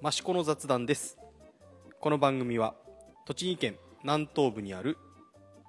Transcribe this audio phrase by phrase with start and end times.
[0.00, 1.18] 益子の雑談です。
[2.00, 2.74] この番組は
[3.26, 4.96] 栃木県南東部にある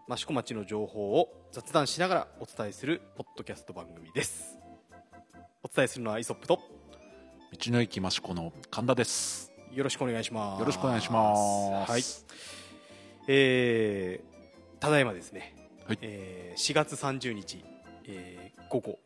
[0.08, 4.60] 益子町の情報を雑談しながらお伝えするポッドキャスト番組です。
[5.64, 6.60] お伝えするのはイソップと
[7.52, 9.52] 道の駅益子の神田です。
[9.72, 10.60] よろしくお願いします。
[10.60, 11.36] よろしくお願いしま
[11.88, 11.92] す。
[11.92, 12.04] はい。
[13.28, 15.56] えー、ただいまですね、
[15.88, 16.00] はい。
[16.02, 17.64] えー4月30日、
[18.06, 19.00] えー午後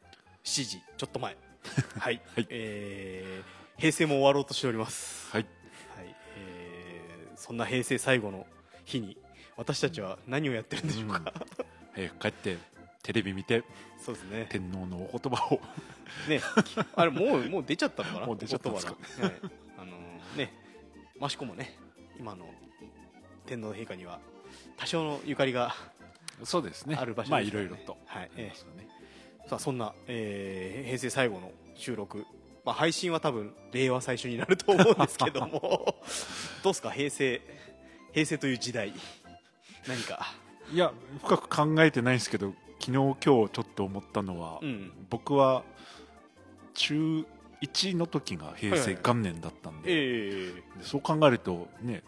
[0.43, 1.37] 7時ちょっと前。
[1.97, 2.47] はい、はい。
[2.49, 5.31] えー平成も終わろうとしております。
[5.31, 5.45] はい。
[5.95, 6.15] はい。
[6.37, 8.45] えーそんな平成最後の
[8.85, 9.17] 日に
[9.57, 11.33] 私たちは何をやってるんでしょうか、
[11.93, 12.57] 早く帰って
[13.01, 13.63] テレビ見て
[13.99, 14.47] そうですね。
[14.49, 15.59] 天皇のお言葉を。
[16.29, 16.39] ね
[16.95, 18.25] あれもうもう出ちゃったのかな？
[18.27, 18.95] もう出ちゃったんですか？
[19.21, 19.33] はい。
[19.77, 20.53] あのーね
[21.21, 21.77] 益子もね
[22.17, 22.45] 今の
[23.45, 24.19] 天皇陛下には
[24.77, 25.75] 多少のゆかりが
[26.43, 26.95] そうですね。
[26.97, 28.31] ある場所まあいろいろとはい。
[28.33, 28.87] ありますよね。
[29.47, 32.25] さあそんな、えー平成最後の収録、
[32.65, 35.95] まあ、配信は多分令和最初になると思うんですけども。
[36.63, 36.91] どうですか？
[36.91, 37.41] 平成
[38.13, 38.93] 平成という時代。
[39.87, 40.33] 何か。
[40.71, 44.91] いや深く考えてないんですけど昨日今日ちょっと思ったのは、うん。
[45.09, 45.63] 僕は
[46.73, 47.25] 中
[47.61, 52.01] 1の時が平成はいはい元年だったんで,、ええでそう考えるとね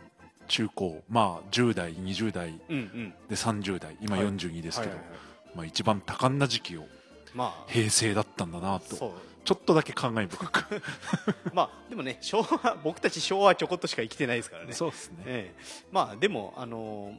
[0.47, 3.13] 中高まあ10代20代うんうん。
[3.29, 4.25] で30代今はい。
[4.25, 5.19] 42ですけど、はいはいはい。
[5.57, 6.85] まあ、一番多感な時期を
[7.33, 7.71] まあ。
[7.71, 9.13] 平成だったんだなと
[9.45, 10.81] ちょっとだけ考え深く。
[11.53, 14.73] まあでもね昭和僕たち昭和はちょこっとしか生きてないですからね。
[14.73, 15.23] そうですね。
[15.25, 15.63] ええ。
[15.91, 17.17] まあでもあのー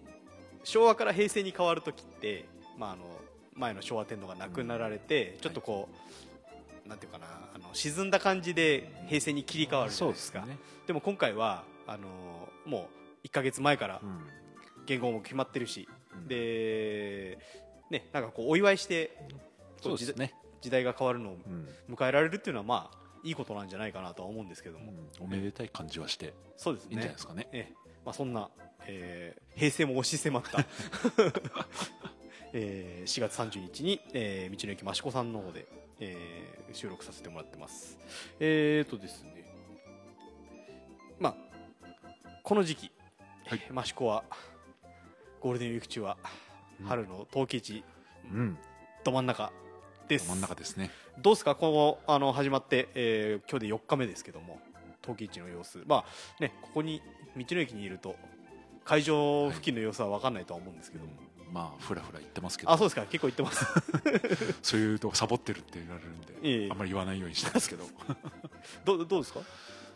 [0.64, 2.44] 昭和から平成に変わる時って
[2.76, 3.04] まああの
[3.54, 5.88] 前の昭和天皇が亡くなられて、ちょっとこ
[6.84, 10.40] う、なんていうかなあの沈んだ感じで平成に切り替わるじゃそうないですか。
[10.44, 12.90] ね、でも今回はあのーも
[13.22, 14.26] う1か月前からうん。
[14.86, 16.26] 言語も決まってるし、うん。
[16.28, 17.38] で
[17.88, 19.16] ねなんかこうお祝いして
[19.80, 21.68] そうですね、時代が変わるのをうん。
[21.94, 25.24] 迎えられるっていうのはまあいいことなんじゃないかなとは思うんですけども、うん。
[25.24, 26.90] おめでたい感じはしてそうですね。
[26.92, 27.48] いいんじゃないですかね。
[27.52, 27.74] ええ。
[28.04, 28.50] まあ、そんな、
[28.86, 30.64] えー平成も押し迫った、
[32.52, 35.66] えー4月30日に、えー道の駅益子さんの方で、
[36.00, 37.98] えー収録させてもらってます。
[38.40, 39.44] えーとですね。
[41.18, 41.36] まあ
[42.42, 42.90] この時期、
[43.46, 43.60] はい。
[43.66, 44.24] えー益子は
[45.40, 46.16] ゴールデンウィーク中は
[46.80, 46.86] うん。
[46.86, 47.82] 春の陶器市
[48.30, 48.58] うん。
[49.04, 49.52] ど真ん中
[50.08, 50.90] です、真ん中ですね。
[51.18, 54.60] どうですか、このあの始まって、えー今日で4日目ですけども、
[55.02, 56.04] 陶器市の様子、ま
[56.38, 57.02] あね、ここに
[57.36, 58.16] 道の駅にいると、
[58.84, 61.10] 会場付近の様子は分かんないとは思うんですけども、
[61.52, 62.70] まあふらふら言ってますけど。
[62.72, 63.64] あそうですか、結構行ってます、
[64.62, 66.68] そういうとサボってるって言われるんで、ええ。
[66.70, 67.84] あんまり言わないようにしてますけど。
[68.84, 69.40] どうどうですか？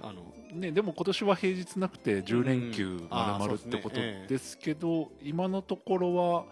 [0.02, 4.26] あの、ね、でも今年は平日なくて10連休まるまるってことええ。
[4.26, 6.44] ですけど、今のところは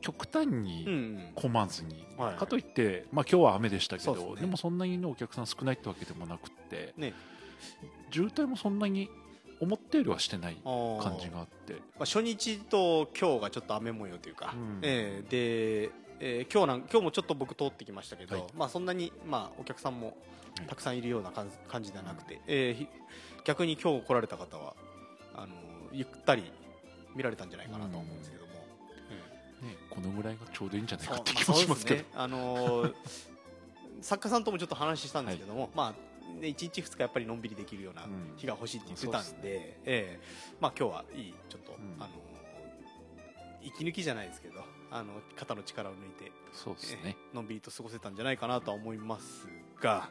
[0.00, 7.14] 極端うんうにん、混まずに、はいかといって、まあ、今日は雨でしたけどで,、そうでもそんなに、ね、お客さん少ないってわけでもなくってね、
[8.10, 9.08] 渋滞もそんなに
[9.60, 11.74] 思ったよりはしてない感じがあって。
[11.74, 14.78] まあ、初日と今日がちょっと雨模様というか、うん。
[14.82, 18.46] えーで、えー今日なん今日もちょっと僕通ってきましたけど、はい。
[18.56, 20.16] まあ、そんなに、まあ、お客さんも
[20.58, 20.66] はい。
[20.66, 22.88] たくさんいるような感感じではなくて、えーひ
[23.44, 24.74] 逆に今日来られた方は
[25.34, 25.54] あの
[25.92, 26.52] ゆったり
[27.14, 28.37] 見られたんじゃないかなと思うんですけど。
[28.37, 28.37] も、ね、
[29.90, 32.06] このぐらいがちょうどいいんじゃないかって気まあもしますけど、そうですね。
[32.14, 32.94] あのー
[34.00, 35.92] 作家さんともちょっと話したんですけども、まあ、
[36.40, 38.34] ね、1日2日やっぱりのんびりできるようなうん。
[38.36, 40.20] 日が欲しいって言ってたんで,、そうですええ。
[40.60, 42.02] まあ、今日はいいちょっと、うん。
[42.02, 42.28] あのー
[43.60, 49.48] 息抜きじゃないですけどあの肩の力を抜いて、そうですね、ええのんびりと過ごせたんじゃないかなとは思います
[49.80, 50.08] が、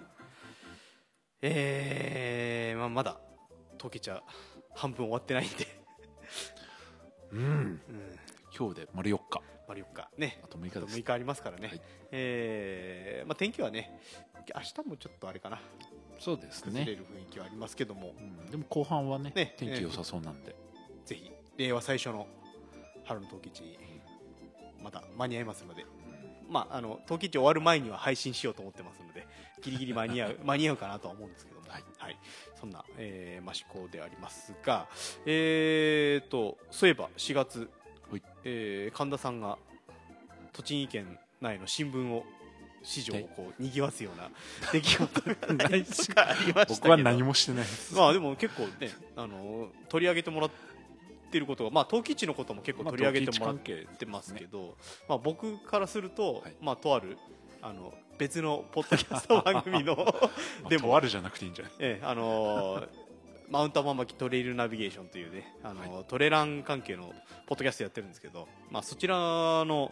[1.42, 3.18] えーまあ、まだ
[3.78, 4.22] 溶けちゃ
[4.76, 5.68] 半分終わってないんで、
[7.32, 7.82] うん、うん、
[8.58, 9.42] 今日で丸4日。
[9.68, 10.10] 丸4日。
[10.18, 10.40] ね。
[10.44, 11.82] あと6日あとです6日ありますからね、はい。
[12.12, 14.00] えーまあ、天気はね
[14.56, 15.60] 明日もちょっとあれかな。
[16.20, 20.56] そうですね、崩れる雰囲気はありますけども、うん、でも後半はねね天気良さそうなんで、
[21.06, 22.26] ぜひ令和最初の
[23.04, 23.78] 春の陶器市に
[24.84, 25.86] また間に合いますので、
[26.50, 29.28] まあ、あの陶器市終わる前には配信しようと思ってますので
[29.62, 31.78] ギリギリ間に合う 間に合うかなとは思うんですけども、は
[32.10, 32.18] い。
[32.60, 34.88] そんな、えー、益子でありますが、
[35.26, 37.70] えー、とそういえば4月、
[38.12, 38.22] はい。
[38.44, 39.58] えー神田さんが
[40.54, 42.24] 栃木県内の新聞を
[42.84, 44.30] 市場をこう賑わすような
[44.72, 45.36] 出来事が
[45.70, 46.68] 何とかありまし。
[46.68, 50.52] た僕は何もしてないです、まあでも結構ねあの取り上げてもらっ
[51.32, 54.78] てることがまあ陶器市のことも結構取り上げてもらってますけど、
[55.10, 56.56] まあ僕からすると、はい。
[56.62, 57.18] まあとある
[57.62, 59.96] あの別のポッドキャスト番組の
[60.64, 61.74] まあでもとあるじゃなくていいんじゃない？
[61.80, 62.90] ええあのー
[63.50, 67.14] マウンターマンマキトレイルナビゲーションというね、あのートレラン関係の
[67.46, 69.92] ポッドキャストやってるんですけど、まあ、そちらの、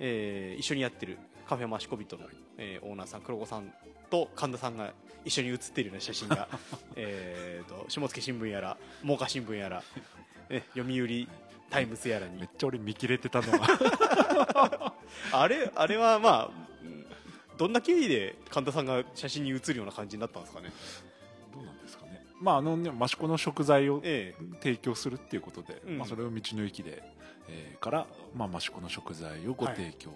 [0.00, 1.18] えー一緒にやってる
[1.48, 2.24] カフェマシコビットの、
[2.58, 3.72] えーオーナーさん黒子さん
[4.10, 4.92] と神田さんが
[5.24, 6.48] 一緒に写っているような写真が
[6.96, 9.82] えーと下野新聞やら真岡新聞やら、
[10.50, 11.28] ね、読売
[11.70, 12.38] タイムズやらに。
[12.40, 14.94] めっちゃ俺見切れてたのは
[15.32, 16.50] あれあれはまあ
[16.82, 17.06] うん
[17.56, 20.70] どんな経緯で神田さんが写真に写るような感じになったんですかね
[22.40, 24.44] まああのね益子の食材をええ。
[24.62, 25.98] 提供するっていうことで、うん。
[25.98, 27.02] まあ、それを道の駅で、
[27.48, 30.10] えーから、まあ、益子の食材をご提供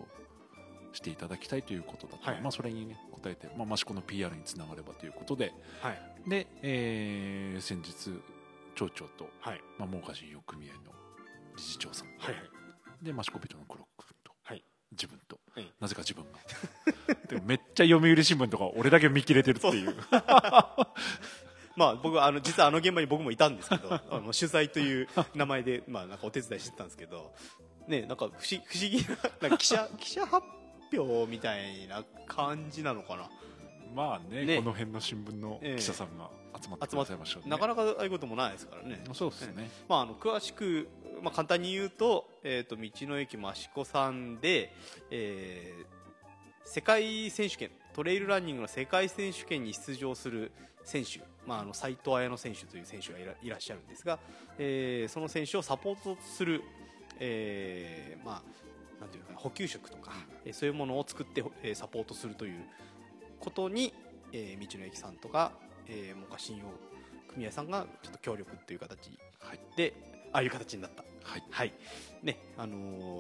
[0.93, 2.41] していただきたいということだったはい。
[2.41, 6.01] まあ、それに、ね、応えて、まあ、益子の PR につながればということではい。
[6.29, 8.21] で、えー先日
[8.75, 9.61] 町長と、はい。
[9.79, 10.93] まあ、真岡事業組合の
[11.57, 13.05] 理事長さんと、はいはい。
[13.05, 14.65] で益子人の黒君と、はい。
[14.93, 15.73] 自分と、ええ。
[15.81, 16.39] なぜか自分が。
[17.29, 19.95] でもめっちゃ読売新聞とか俺だけ見切れてるっていう
[21.81, 27.33] まあ僕はあの実はあの現場に僕もいたんですけどあの取材という名前でまあなんかお手伝いしてたんですけど
[27.89, 30.47] ねなんか不思不思議ななんか記者 記者発
[30.93, 33.31] 表みたいな感じなのかな？
[33.95, 34.59] まあねね。
[34.59, 35.77] この辺の新聞のええ。
[35.77, 36.29] 記者さんが
[36.63, 37.45] 集まってくださいましたね。
[37.47, 39.03] なかなかああいうこともないですからね。
[39.15, 40.87] そうですね、まあ、あの詳しく、
[41.23, 44.75] まあ、簡単に言うと,、えー、と道の駅益子さんで、
[45.11, 46.00] えー
[46.71, 50.53] 世界選手権トレイルランニングの世界選手権に出場する
[50.85, 54.21] 選手、まあ、あの斉藤綾乃選手という選手がいらいらっしゃるんですが、
[54.57, 56.63] えーその選手をサポートする、
[57.19, 58.41] えーま
[58.99, 60.13] あ、なんていうのかな補給食とか、
[60.45, 62.61] えーそういうものを作って、えーサポートするという
[63.41, 63.93] ことに、
[64.33, 65.51] えー道の駅さんとか、
[65.89, 66.67] えー、もか信用
[67.35, 69.61] 組合さんがちょっと協力という形はい。
[69.77, 69.93] で
[70.33, 71.03] ああいう形になった。
[71.25, 71.43] はい。
[71.51, 71.73] はい。
[72.23, 72.77] ねあの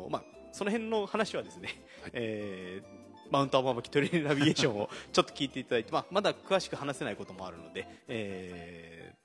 [0.06, 1.68] ーまあその辺の話はですね、
[2.02, 2.10] はい。
[2.14, 2.99] えー
[3.30, 9.20] マウントアママキトレイルナビゲーションをちょっと聞いていただいて、まあ、まだ詳しく話せないこともあるので、えー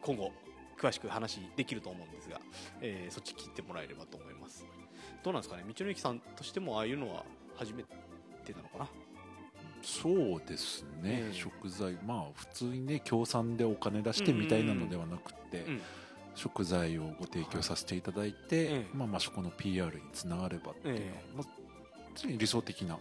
[0.00, 0.32] 今後
[0.80, 2.40] 詳しく話できると思うんですが、
[2.80, 4.64] えーそっち聞いてもらえればと思います。
[5.24, 5.64] どうなんですかね？
[5.66, 7.24] 道の駅さんとしてもああいうのは
[7.56, 7.82] 初め
[8.44, 8.88] てなのかな？
[9.82, 15.80] そうですね、ええ食材まあ普通にね協賛でお金出してみたいなのではなくて、うん。
[16.34, 21.46] 食材をご提供させていただいて、ええまあ、益子の PR につながればっていうのは、えまあ、
[22.22, 22.98] 常に理想的な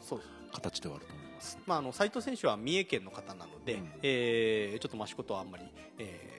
[0.54, 3.90] 形ではあると思います、まあ、あの斉藤選手は三重県の方なので、うん。
[4.04, 5.64] えーちょっと益子とはあんまり、
[6.00, 6.38] えー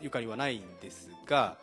[0.00, 1.56] ゆかりはないんですが、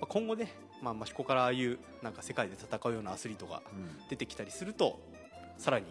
[0.00, 0.52] まあ今後ね、
[0.82, 4.08] まあ、益子からああいうなんか世界で戦うようなアスリートがうん。
[4.08, 4.98] 出てきたりすると
[5.58, 5.86] さらに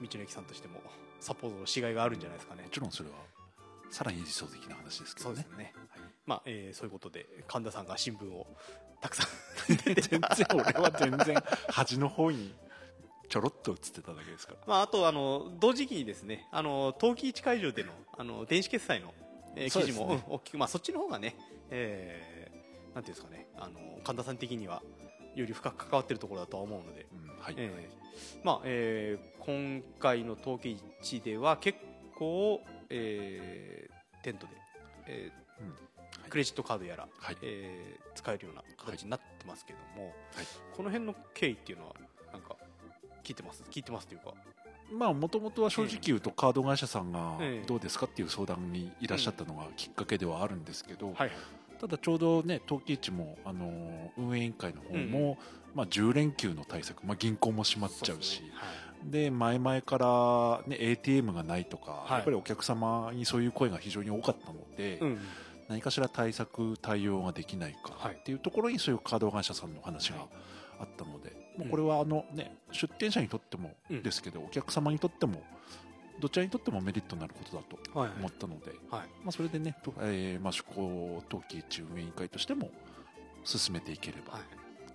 [0.00, 0.80] 道の駅さんとしても
[1.20, 2.62] サポートのしがいがあるんじゃないですかね。
[2.62, 2.70] も。
[2.70, 3.16] ちろんそれは
[3.90, 5.46] さらに理想的な話ですけどね。
[5.58, 6.00] ね、はい。
[6.26, 8.46] まあえーそういうことで神田さんが新聞を
[9.00, 9.26] たくさん
[9.84, 10.20] 全然
[10.54, 11.34] 俺は全然
[11.68, 12.54] 端の方に
[13.30, 14.58] ちょろっと映ってただけですから。
[14.66, 16.48] まあ、あとあの同時期にですね。
[16.50, 19.14] あの陶器市会場でのあの電子決済の、
[19.56, 21.36] えー記事も、ねうん大きく、まあ、そっちの方がね、
[21.70, 23.46] えーなんていうんですかね。
[23.56, 24.82] あの神田さん的には
[25.36, 31.78] より深く関わっているところだとは思うので、うんはい、えーまあえー今回の陶器市では結
[32.16, 32.60] 構、
[32.90, 34.52] えーテントで、
[35.06, 35.74] えーうん
[36.28, 37.36] クレジットカードやら、はい。
[37.42, 40.14] えー使えるような形になってますけども、はい。
[40.76, 41.94] この辺の経緯っていうのは
[42.32, 42.56] なんか
[43.24, 43.62] 聞いてます？
[43.70, 44.34] 聞いてますというか。
[44.92, 47.66] まあもともとは正直言うとカード会社さんがええ。
[47.66, 51.30] どうですかっていう相談にいらっしゃったのがきっかけではあるんですけど、はい
[51.80, 55.38] ただちょうどね陶器市も、あのー運営委員会の方も、
[55.74, 58.42] まあ、10連休の対策、まあ、銀行も閉まっちゃうし
[59.02, 62.12] そで前々から、ね、ATM がないとか、はい。
[62.16, 65.18] やっぱりお客様にそういう声が非常に多かったので、うん
[65.70, 68.14] 何かしら対策対応ができないかはい。
[68.16, 70.26] っていうところにそういうカード会社さんの話が
[70.80, 74.02] あったので、もううんこれはあの、ね、出店者にとってもうん。
[74.02, 75.42] ですけど、お客様にとっても
[76.20, 77.62] どちらにとってもメリットになることだ
[77.92, 79.08] とはい思ったので、はい。
[79.24, 82.70] まあ、それでね、とえーまあ、出向陶器市運営委員会としても
[83.44, 84.42] 進めていければはい。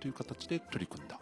[0.00, 1.18] という形で取り組んだ。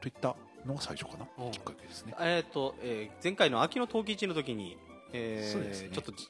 [0.00, 0.34] といった
[0.64, 1.50] のが最初かな、うん。
[1.52, 2.14] きっかけですね。
[2.20, 4.76] えーとえー前回の秋の陶器市の時に、
[5.12, 5.94] えーね。
[5.94, 6.28] ちょっとじ、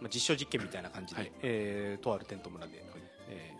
[0.00, 1.32] まあ、実証実験みたいな感じで、はい。
[1.42, 2.84] えーとあるテント村で、
[3.28, 3.52] え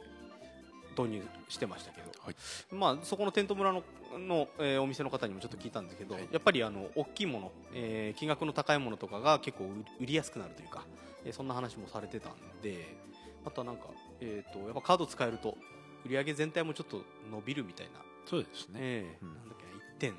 [1.02, 2.37] ー導入してましたけど、はい。
[2.73, 3.83] まあ、そこのテント村の
[4.19, 6.28] の、えーお店の方にもちょっと聞いたんですけど、はい。
[6.31, 9.69] やっぱりあの大きいもの、えー金額の高いものとかが結構売
[10.02, 10.85] 売りやすくなるというか、
[11.25, 12.97] えーそんな話もされてたんで
[13.45, 13.85] あとはなんか、
[14.21, 15.57] えー、とやっぱカード使えると
[16.05, 19.35] 売り上げ全体もちょっと伸びるみたいな、そうですね、えーうん。
[19.35, 19.57] なんだっ
[19.99, 20.14] けな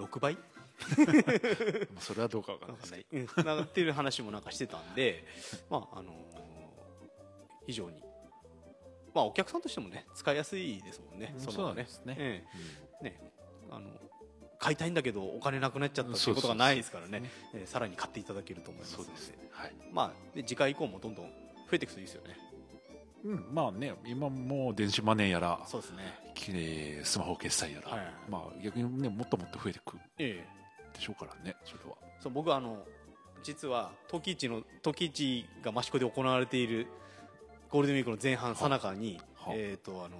[0.00, 0.34] 1.6 1.6倍？
[1.94, 5.24] まあそれはどうかわからなないんですけどん、なんていう話もなんかしてたんで、
[5.70, 6.14] まああのー
[7.66, 8.03] 非常に、
[9.14, 12.16] まあ、お客さんとしてもね使いやすいですもんね、そうなんですね。
[12.18, 12.44] え
[13.00, 13.04] え。
[13.04, 13.20] ね。
[13.70, 13.88] あの
[14.58, 17.22] 買いたいんだけどお金なくなっちゃったっていうことがないですからね。
[17.54, 19.10] えーさらに買っていただけると思いますので。
[19.50, 19.72] はい。
[19.92, 21.30] まあ、で次回以降もどんどん増
[21.72, 22.36] えていくといいですよね。
[23.24, 27.02] うん、まあね今もう電子マネーやらそうですね。
[27.04, 28.00] スマホ決済やら、はい。
[28.28, 30.44] まあ、逆にねもっともっと増えていくえ
[30.92, 31.96] でしょうからねそれは。
[32.20, 32.84] そう僕はあの
[33.42, 36.86] 実は陶器市の陶器市が益子で行われている
[37.74, 40.14] ゴールデンウィークの前半さなかに、はえー、とあの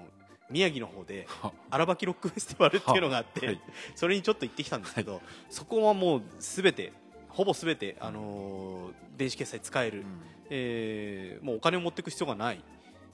[0.50, 1.52] 宮城の方では。
[1.70, 3.52] 荒ばきロックフェスティバルっていうのがあって、は。
[3.52, 3.60] い
[3.94, 6.92] それにちょっと行ってきたんですけど、そこはもうすべて
[7.28, 10.04] ほぼすべて、あのー電子決済使える、うん。
[10.50, 12.56] えーもうお金を持っていく必要がない。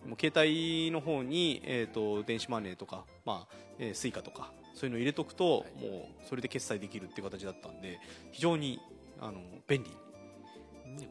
[0.06, 5.86] もう携帯の方に、えー、と電子マネーとか、まあえー、スイカとかそういうのを入れとくと、はい。
[5.86, 8.00] もうそれで決済できるっていう形だったんで
[8.32, 8.80] 非常に
[9.20, 9.96] あの便利、ね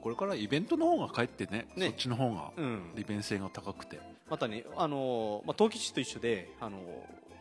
[0.01, 1.87] これからイベントの方がかえってねね。
[1.87, 3.99] そっちの方がうん、利便性が高くて。
[4.29, 6.81] またね、あのーまあ、陶器市と一緒で、あのー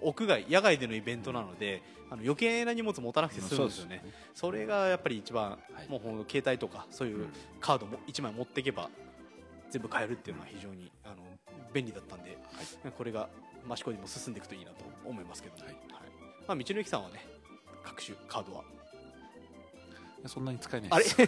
[0.00, 5.88] 屋外野外でのイベントなので、あの余計な荷物持たなくて済むんですよね、それがやっぱり一番、はい。
[5.88, 7.26] もう携帯とかそういう
[7.58, 8.90] カードも1枚持っていけば
[9.70, 11.16] 全部買えるっていうのは非常にあの
[11.74, 12.38] 便利だったんで、
[12.96, 13.28] これが
[13.68, 15.74] 益子にも進んでいくといいなと思いますけど、はい。
[16.46, 17.26] まあ、道の駅さんはね
[17.82, 18.62] 各種カードは？
[20.26, 21.04] そんなに使えないあれ？
[21.04, 21.26] で す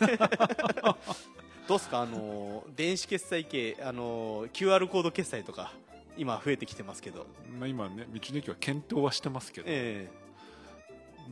[1.68, 2.00] どうですか？
[2.02, 5.72] あのー電子決済系、あのー QR コード決済とか
[6.16, 7.26] 今増えてきてますけど、
[7.58, 10.08] まあ今ね道の駅は検討はしてますけど、え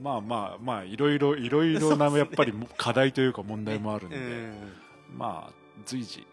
[0.00, 4.52] まあまあまあいろいろいろいろなやっぱりも課題というか問題もあるんで、え
[5.12, 5.52] まあ
[5.84, 6.24] 随時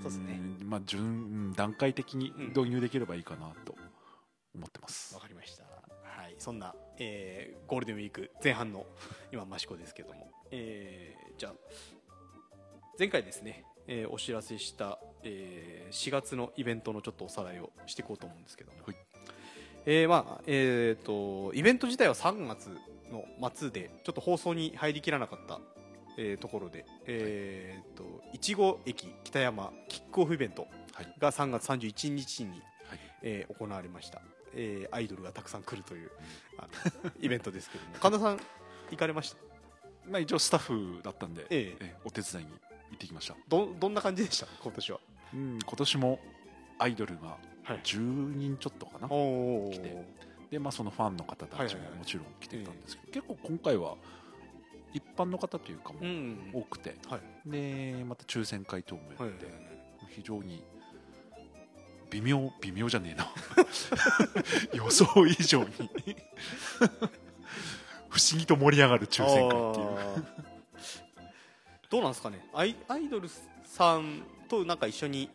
[0.00, 0.34] そうですね。
[0.34, 1.06] んまあ順う
[1.50, 3.74] ん段階的に導入できればいいかなと
[4.54, 5.64] 思ってます、わかりました。
[6.40, 8.86] はい、そんな、えーゴールデンウィーク前半の
[9.32, 11.52] 今益子ですけども、えーじゃあ
[12.98, 18.96] 前回ですね、えーお知らせした、えー4月のイベントのちょっとおさらいをしていこうと思うんですけども、はい。
[19.86, 22.70] えーまあえー、とイベント自体は3月
[23.10, 25.60] の末でちょっと放送に入りきらなかった、
[26.18, 28.04] えーところで、えー、と
[28.34, 31.14] いちご駅北山キックオフイベントはい。
[31.18, 32.60] が3月31日に、はい。
[33.22, 34.20] えー行われました、
[34.54, 36.10] えーアイドルがたくさん来るという、
[37.20, 37.94] イベントですけども。
[38.00, 38.40] 神田さん
[38.90, 39.38] 行かれました？
[40.10, 40.60] まあ一応スタッ
[40.96, 41.84] フだったんで、ええ。
[41.86, 42.56] えお手伝いに行
[42.94, 44.46] ってきました、どどんな感じでした？
[44.62, 45.00] 今年は。
[45.32, 46.20] うん、今年も
[46.78, 47.80] アイドルがはい。
[47.84, 47.98] 10
[48.36, 50.04] 人ちょっとかな、おお来て。
[50.50, 51.90] で、まあ、そのファンの方たちはいはいはい。
[51.90, 53.96] ももちろん来てたんですけど、結構今回は
[54.92, 57.50] 一般の方というかもうん多くて、はい。
[57.50, 59.46] でまた抽選会等もやはいって、
[60.08, 60.64] 非常に
[62.10, 63.30] 微妙微妙じゃねえな。
[64.74, 65.68] 予想以上に。
[68.08, 70.26] 不思議と盛り上がる抽選会っていう。
[71.88, 72.44] どうなんですかね。
[72.52, 73.28] アイアイドル
[73.64, 75.30] さんとなんか一緒に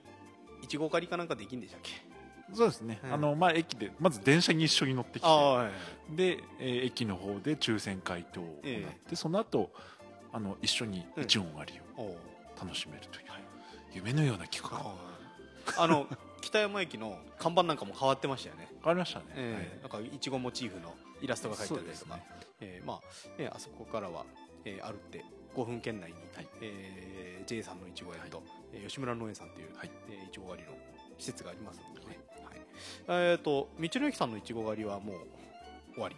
[0.62, 1.92] いちご狩りかなんかできんでしたっけ？
[2.54, 3.14] そうですね、うん。
[3.14, 5.70] あのまあ、駅でまず電車に一緒に乗ってきては
[6.12, 9.72] いで、えー駅の方で抽選会等を行って、えその後
[10.32, 12.16] あの一緒にいちご狩りを
[12.62, 13.26] 楽しめるという、
[13.94, 14.94] 夢のような企画。
[15.82, 16.08] あの
[16.46, 18.68] 北山駅の看板なんかも変わってましたよね。
[18.84, 22.24] 変わりましたね、えーなんかいちごモチーフのイラストが描いてあったりとか、ね。
[22.62, 24.26] えーまあね、あそこからは、
[24.64, 25.26] えー、歩って
[25.56, 26.48] 5分圏内に、はい。
[26.62, 29.92] えー J さんのいちご園と、えー吉村農園さんという、はい。
[30.10, 30.76] えーいちご狩りの
[31.18, 32.08] 施設がありますので。
[32.08, 32.62] ね、はい。
[33.08, 35.16] えー、と道の駅さんのいちご狩りはもう
[35.96, 36.16] 終わり？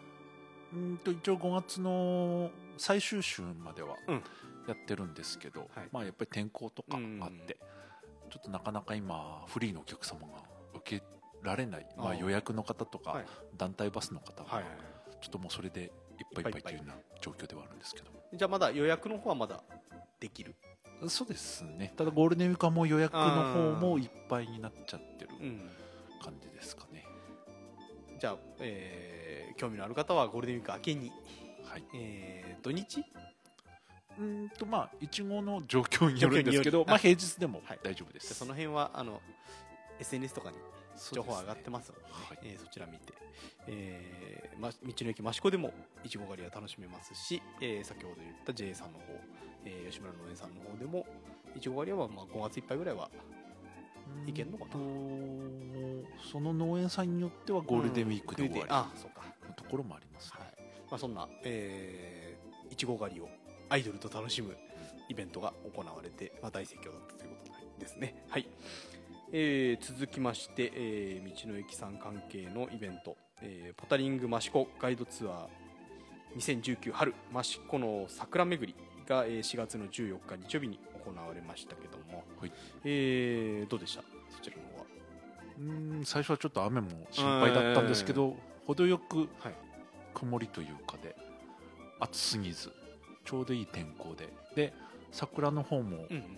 [0.74, 4.24] うんと一応5月の最終週まではうん。
[4.67, 5.88] やってるんですけど、はい。
[5.93, 7.55] まあ、やっぱり天候とかうんあって、
[8.29, 10.43] ちょっとなかなか今フリーのお客様が
[10.75, 11.03] 受け
[11.43, 11.88] られない。
[11.98, 13.25] まあ、予約の方とか、はい。
[13.57, 14.63] 団体バスの方が、はい
[15.22, 15.89] ちょっともうそれでいっ
[16.36, 19.63] ぱいいっぱいというような状況ではあるんですけどじゃあまだ予約の方はまだ
[20.19, 20.55] できる、
[21.07, 25.69] そうですねただゴールデンウィークはもう予約の方もいっぱいになっちゃってるうん、
[26.24, 27.05] 感じですかね、
[28.19, 31.12] じゃあ、えー興味のある方はゴールデンウィーク明けに、
[31.65, 33.03] はいえー土日
[34.18, 37.80] うーんとまあいちごの状況によるんですけどまあ平日でもはい。
[37.84, 39.22] 大丈夫です、じゃあその辺はあの
[40.00, 40.58] SNS とかに
[41.12, 42.08] 情報上がってまますので、ね。
[42.12, 42.40] はい。
[42.44, 43.14] えーそちら見て、
[43.68, 45.72] えーま、道の駅益子でも
[46.04, 49.06] いちご狩りは楽しめますし、えー先ほど言った J さんの方、
[49.66, 51.06] えー吉村農園さんの方でも
[51.56, 53.10] いちご狩りはまあ5月いっぱいぐらいは
[54.26, 54.72] いけんのかな。
[54.72, 54.78] と
[56.32, 59.12] その農園さんによってはゴールデンウィークで終わりあそう
[59.56, 60.42] ところもあります、はい。
[60.90, 63.30] まあ、そんな、えーいちご狩りを
[63.70, 64.56] アイドルと楽しむ
[65.10, 67.36] イベントが行われて、まあ、大盛況だったというこ
[67.76, 68.24] とですね。
[68.30, 68.48] はい。
[69.34, 78.76] えー続きまして、えー道の駅さん関係のイベント、えーポタリング益子ガイドツアー2019春益子の桜巡り
[79.08, 82.52] が、えー4月の14日日曜日に行われましたけども、はい。
[82.86, 84.04] えーどうでした？
[84.30, 84.86] そちらの方は。
[85.60, 89.54] うーん最初はちょっと雨も心配だったんですけど、程よくはい。
[90.14, 91.16] 曇りというかで
[92.00, 92.72] 暑すぎず
[93.27, 94.29] ちょうどいい天候で。
[94.55, 94.74] で
[95.12, 96.38] 桜の方もうん。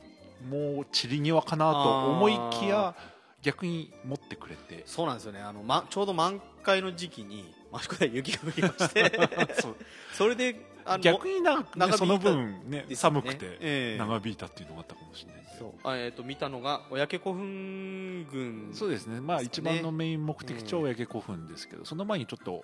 [0.49, 2.95] もう散り際かなと思いきや
[3.41, 4.83] 逆に持ってくれて。
[4.85, 5.41] そうなんですよね。
[5.41, 9.19] あの、ま、ちょうど満開の時期に益子では雪が降りまして。
[10.13, 10.55] それで
[10.85, 12.95] あの逆に長く、ね、その分ねね。
[12.95, 13.97] 寒くてええ。
[13.97, 15.73] 長引いたっていうのがあったかもしれないそう。
[15.83, 22.63] あえっ、と見たのが親家古墳群そうですね、まあ、一番のメイン目的地は親家古墳ですけど、その前にちょっと、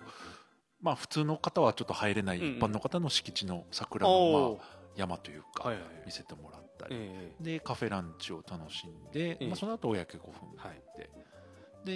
[0.82, 5.72] まあ、普通の方はちょっと入れない一般の方の敷地の桜の、おまあ、山というか、
[6.06, 9.48] 見せてもらったり、えでカフェランチを楽しんで、ええ。
[9.48, 10.78] まあ、その後親家古墳に行はい。
[10.78, 11.10] って、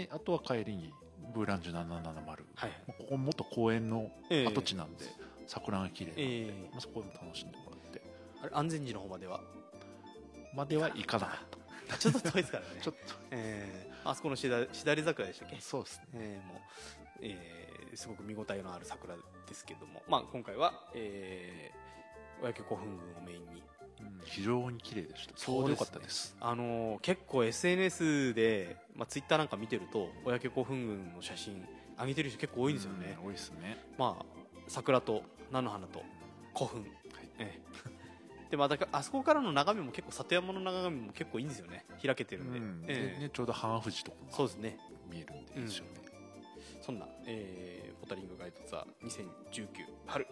[0.06, 0.94] であとは帰りに
[1.34, 2.70] ブーランジュ770、はい。
[2.88, 4.48] まあここ元公園のええ。
[4.48, 5.06] 跡地なんで、
[5.48, 6.70] 桜が綺麗なので、ええ。
[6.72, 8.02] まあ、そこで楽しんでもらって。
[8.42, 9.42] あれ安全寺の方までは？
[10.56, 11.34] までは行かなか
[11.96, 12.70] っ ちょっと遠いですからね。
[12.80, 12.96] た ちょっ
[13.32, 15.56] えーあそこのしだしだれ桜でしたっけ？
[15.58, 16.08] とそうですね。
[16.14, 16.58] えーもう、
[17.22, 17.69] えー
[18.00, 19.22] すごく見応えのある桜で
[19.54, 23.62] すけども、まあ、今回は、えー、親家古墳群をメインに、
[24.02, 25.34] うん非常に綺麗でした。
[25.34, 25.86] ちそうですね。
[25.86, 26.34] かったです。
[26.40, 31.66] あのー結構 SNS で、まあ、ツイッターなんか見てると親家古墳群の写真
[32.00, 33.78] 上げてる人結構多いんですよね、うん多いですね。
[33.98, 34.26] まあ、
[34.70, 36.02] 桜と菜の花と
[36.56, 36.86] 古墳、
[37.40, 37.60] え
[38.48, 38.52] え。
[38.52, 41.86] でまたあそこからの眺めも結構里山の眺めも結構いいんですよね。
[42.02, 42.86] 開けてるんで、うん。
[42.88, 43.20] ええ。
[43.20, 44.78] でね、ちょうど母富士とかもそうですね。
[45.12, 45.92] 見えるんですよね、
[46.82, 49.08] そんな、えーポタリングガイドツアー
[49.54, 49.68] 2019
[50.08, 50.28] 春。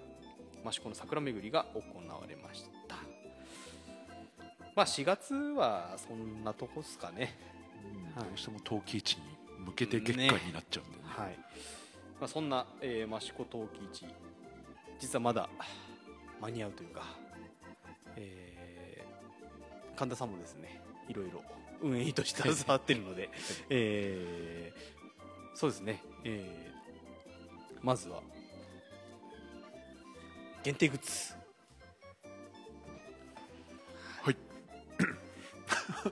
[0.65, 2.96] 益子の桜巡りが行われました。
[4.75, 7.36] まあ4月はそんなとこっすかね。
[8.15, 8.22] うん。
[8.22, 8.29] はい。
[8.29, 9.22] どうしても陶器市に
[9.65, 11.03] 向けて月間になっちゃうんでね。
[11.05, 11.38] はい、
[12.19, 14.05] まあ、そんな、えー、益子陶器市。
[15.00, 15.48] 実はまだ
[16.41, 17.03] 間に合うというか、
[18.15, 18.57] えー
[19.96, 20.79] 神田さんもですね
[21.10, 21.41] いろいろ
[21.81, 23.31] 運営費として携わってるので、
[23.69, 26.76] えーそうですね、えー
[27.88, 28.22] まずは。
[30.62, 31.34] 限定グッズ。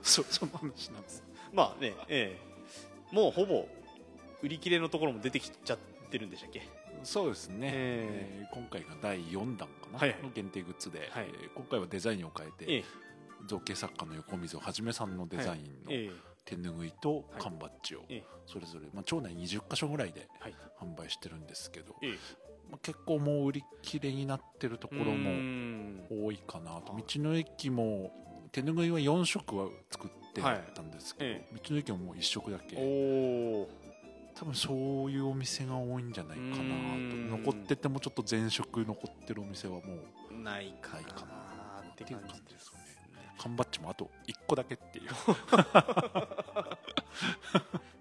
[0.02, 1.22] そその話なんです。
[1.52, 3.68] まあね、えーもうほぼ
[4.42, 5.78] 売り切れのところも出てきちゃっ
[6.10, 6.62] てるんでしたっけ？
[7.04, 8.48] そうですね、ええ。
[8.50, 10.22] ー今回が第4弾かな、はいはい。
[10.22, 11.26] の限定グッズで、はい。
[11.28, 12.84] えー今回はデザインを変えて、ええ。
[13.46, 16.10] 造形作家の横溝はじめさんのデザインのえ
[16.46, 16.92] 手ぬぐい。
[17.02, 18.24] と缶バッジをええ。
[18.46, 20.54] それぞれ、まあ、町内20箇所ぐらいではい。
[20.80, 22.18] 販売してるんですけど、ええ。
[22.70, 26.06] まあ、結構もう売り切れになってるところもん。
[26.10, 26.92] 多いかなと。
[26.92, 28.10] はい道の駅も
[28.52, 32.76] 手ぬぐいは4色は作ってたんですけど、道の駅ももう1色だけ。
[34.34, 36.60] 多分そういうお店が多いんじゃないかなと。
[36.62, 37.30] うん。
[37.30, 39.80] 残っててもちょっと全色残ってるお店はも
[40.30, 42.85] うないかなって感じですね
[43.38, 45.10] 缶バッジもあと1個だけっていう。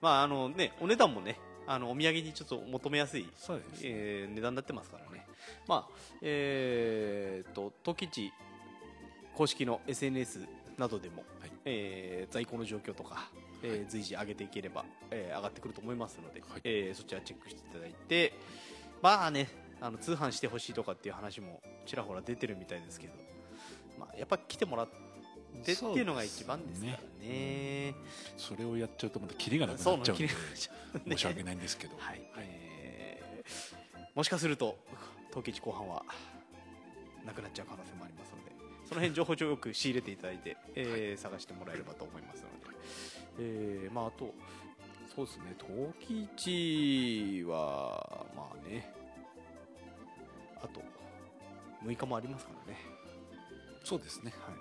[0.01, 3.59] まああのねお値段もねあのお土産にちょっと求めやすい、すね。
[3.83, 5.25] えー値段になってますからね。
[5.67, 8.31] まあえー、と陶器市
[9.33, 11.51] 公式の SNS などでも、はい。
[11.65, 13.29] えー在庫の状況とか、
[13.63, 16.61] えー随時上げていければ、えー上がってくると思いますので、はい。
[16.63, 18.33] えーそちらチェックしていただいて
[19.01, 19.47] まあね
[19.81, 23.13] あの通販してほしいとかっていう話もちらほら出てるみたいですけど、
[23.99, 25.04] まあ、やっぱ来てもらって
[25.61, 27.95] っていうのが一番ですからね。
[28.37, 30.29] それをやっちゃうとまたキリがなくなっちゃうんで
[30.95, 34.77] うんで申し訳ないんですけど、はい、えーもしかすると
[35.31, 36.03] 陶器市後半は
[37.25, 38.51] なくなっちゃう可能性もありますので
[38.87, 42.77] その辺情報上よく仕入れていただいて、えー探してもらえればと思いますので、
[43.39, 44.33] えーまあ、あと
[45.15, 45.55] そうですね。
[45.57, 48.93] 陶器市はまあね。
[50.57, 50.81] あと
[51.85, 52.79] 6日もありますからね、
[53.83, 54.33] そうですね。
[54.45, 54.55] はい、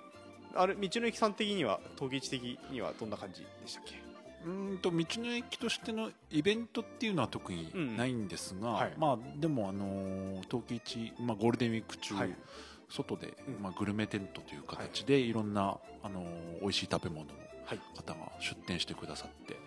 [0.55, 3.95] あれ道の駅さん的には陶器市的にはどんな感じでしたっけ？
[4.45, 8.93] うーんと道の駅としてのイベントっていうのは特にないんですが、うんはい。
[8.97, 12.35] まあでもあのー陶器市、まあ、ゴールデンウィーク中、はい。
[12.87, 13.63] 外で、うん。
[13.63, 15.33] まあ、グルメテントという形でい。
[15.33, 17.31] ろんな、あのー美味しい食べ物の
[17.65, 17.79] はい。
[17.97, 19.57] 方が出店してくださって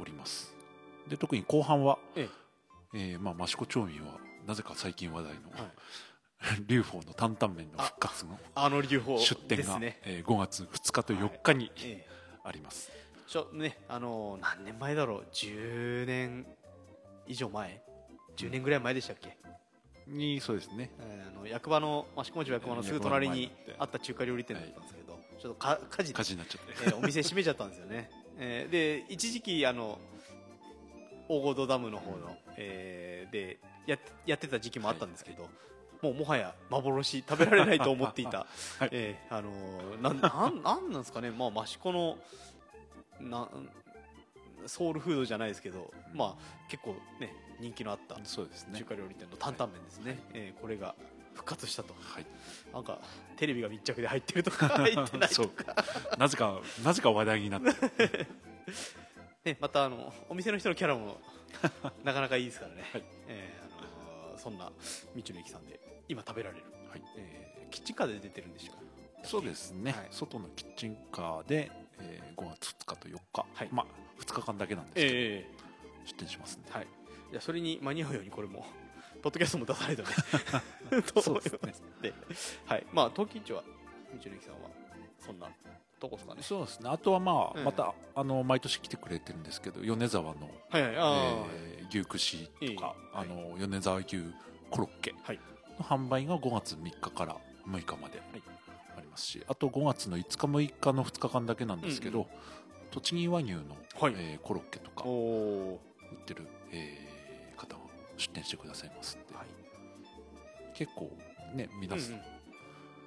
[0.00, 0.54] おります。
[1.08, 2.28] で特に後半は、え
[2.92, 2.98] え。
[3.16, 5.40] ーまあ、益子町民はなぜか最近話題の、
[6.38, 12.08] はい龍鳳の担々麺の復活のあの流法出店が、ね、えー5月2日と4日にええ。
[12.44, 12.90] あります、
[13.26, 16.46] ちょねあのー何年前だろう？10年
[17.26, 17.82] 以上前
[18.36, 19.36] ？10年ぐらい前でしたっけ、
[20.06, 20.90] にそうですね。
[21.00, 29.98] えーあの役場の益子町役場のすぐ隣にあった中華料理店だったんですけど、ちょっとか火事で火事になっちゃって、えーお店閉めちゃったんですよね、えーで一時期あの
[31.28, 35.48] 大合堂ダムの方の、えーでややってた時期もあったんですけど、
[36.02, 38.46] もうもはや幻食べられないと思っていた、は
[38.86, 42.18] いえーあのーなんなんなんなんですかね、まあ、益子の
[43.20, 43.48] な
[44.66, 48.78] ソウルフードじゃないですけど、まあ、結構、ね、人気のあったそうですね。
[48.78, 50.94] 中華料理店の担々麺ですね、えーこれが
[51.34, 51.94] 復活したと。
[52.00, 52.26] はい。
[52.72, 52.98] なんか
[53.36, 55.84] テレビが密着で入ってるとか 入ってないとか。
[56.18, 58.26] なぜかなぜか話題になって。
[59.44, 61.20] ね、またあのお店の人のキャラも
[62.02, 63.04] なかなかいいですからね、はい。
[63.28, 63.82] えーあ
[64.32, 64.72] のーそんな道
[65.14, 66.64] の駅さんで今食べられる。
[66.90, 67.02] はい。
[67.16, 68.72] えーキッチンカーで出てるんでしょ
[69.22, 70.06] そうですね、はい。
[70.10, 73.68] 外のキッチンカーで、えー5月2日と4日、はい。
[73.70, 73.86] まあ
[74.22, 75.46] 2日間だけなんですけど、え
[76.06, 76.86] 出店しますんで、はい。
[77.30, 78.64] じゃあそれに間に合うようにこれも
[79.22, 80.08] ポッドキャストも出さないとね
[81.02, 81.50] と思います？
[81.50, 82.14] そうですで
[82.66, 82.86] はい。
[82.92, 84.70] まあ東京一は道の駅さんは
[85.20, 85.50] そんな
[86.00, 86.42] とこですかね。
[86.42, 86.88] そうですね。
[86.88, 87.64] あとはまあ、うん。
[87.64, 90.92] またあの毎年来てくれてるんですけど米沢の、はいはい。
[90.94, 92.78] えー牛串とか、いい。
[93.12, 94.22] あの米沢牛
[94.70, 95.14] コロッケ。
[95.22, 95.40] はい
[95.78, 97.36] の販売が5月3日から
[97.68, 98.20] 6日までい。
[98.96, 102.26] ありますし、あと5月の5日6日の2日間だけなんですけど、うん
[102.90, 104.14] 栃木和牛の、はい。
[104.16, 105.78] えーコロッケとかお売お
[106.16, 107.80] ってる、えー方が
[108.16, 109.46] 出店してくださいますんで、はい。
[110.74, 111.10] 結構
[111.54, 112.22] ね皆さん、うんうん。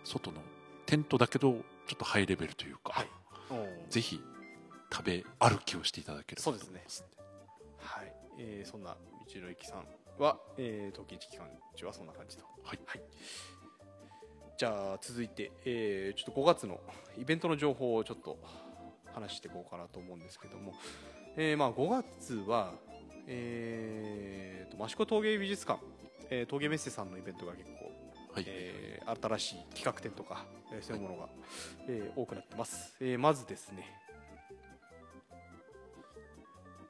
[0.04, 0.38] 外の
[0.86, 1.60] テントだけどちょ
[1.96, 3.08] っとハイレベルというか、はい。
[3.90, 4.22] ぜひ
[4.94, 7.18] 食べ歩きをしていただければと思いますんで
[7.80, 8.96] はい、えーそんな
[9.34, 9.86] 道の駅さん
[10.22, 12.44] は、えー、冬季一期間中はそんな感じと。
[12.64, 12.80] はい。
[14.58, 16.80] じゃあ続いて、えーちょっと5月の
[17.18, 18.38] イベントの情報をちょっと
[19.14, 20.74] 話していこうかなと思うんですけども、
[21.36, 22.74] えーまあ、5月は、
[23.28, 25.80] えーと益子陶芸美術館、
[26.30, 27.92] えー陶芸メッセさんのイベントが結構、
[28.34, 31.28] はい、えー新しい企画展とか、えーそういうものが、
[31.88, 33.84] えー多くなってます、えーまずですね、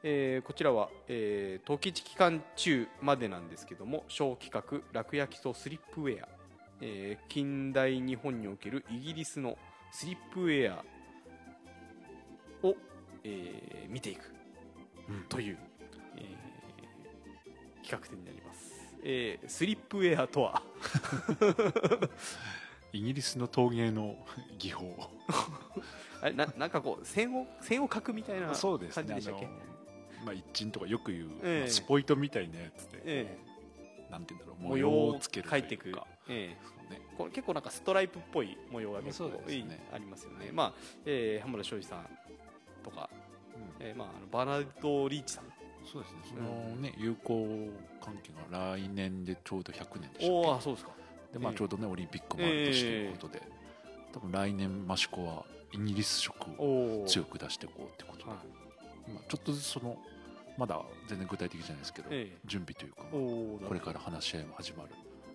[0.04, 6.28] えーこちらは、えー、冬季期間中までなんですけども小企画楽焼きとスリップウェア、
[6.82, 9.58] えー近代日本におけるイギリスの
[9.92, 10.84] スリップウェア
[12.68, 12.76] を、
[13.24, 14.34] えー見ていく。
[15.10, 15.24] うん。
[15.28, 15.58] という、
[16.18, 20.64] えー企画展になります、えースリップウェアとは？
[22.94, 24.16] イギリスの陶芸の
[24.58, 25.10] 技法。
[26.22, 29.08] あれななんかこう線を線を描くみたいなそうですね。
[29.08, 29.46] 感じでしたっけ？
[29.46, 29.56] あの
[30.26, 31.60] まあ、一鎮とかよく言う、ええ。
[31.62, 33.38] まあスポイトみたいなやつで、え
[34.10, 37.02] なんて言うんだろう模模様様ををつける描いていくとうか、えそうね。
[37.02, 39.80] えこれ結構なんかストライプっぽい模様が結構そうですね。
[39.94, 40.50] ありますよね。
[40.52, 40.74] まあ、
[41.06, 42.08] えー、浜田庄司さん
[42.84, 43.10] とか、
[43.80, 43.86] うん。
[43.86, 45.46] えーまあ、あのバーナード・リーチさん。
[45.92, 46.20] そうですね。
[46.30, 47.48] そのね、友好
[48.04, 50.92] 関係が来年でちょうど100年でしたっおけおそうですか。
[51.34, 51.58] でまあ、ええ。
[51.58, 53.42] ちょうどねオリンピックもある年ということで、
[54.14, 58.38] 多分来年益子はイギリス色をおお強く出していこうってことで、はい。
[59.08, 59.98] 今ちょっとずつその
[60.62, 62.38] まだ全然具体的じゃないですけど、ええ。
[62.46, 64.90] 準備というかこれから話し合いも始まる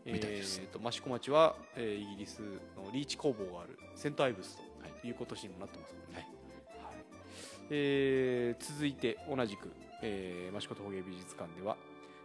[0.05, 0.61] みたいです。
[0.63, 2.39] えー、と益子町は、えーイギリス
[2.77, 4.93] のリーチ工房があるセントアイブスはい。
[5.01, 6.25] という今年にもなってますもんね、はい。
[6.85, 6.97] はい。
[7.71, 11.77] えー続いて同じく、えー、益子陶芸美術館では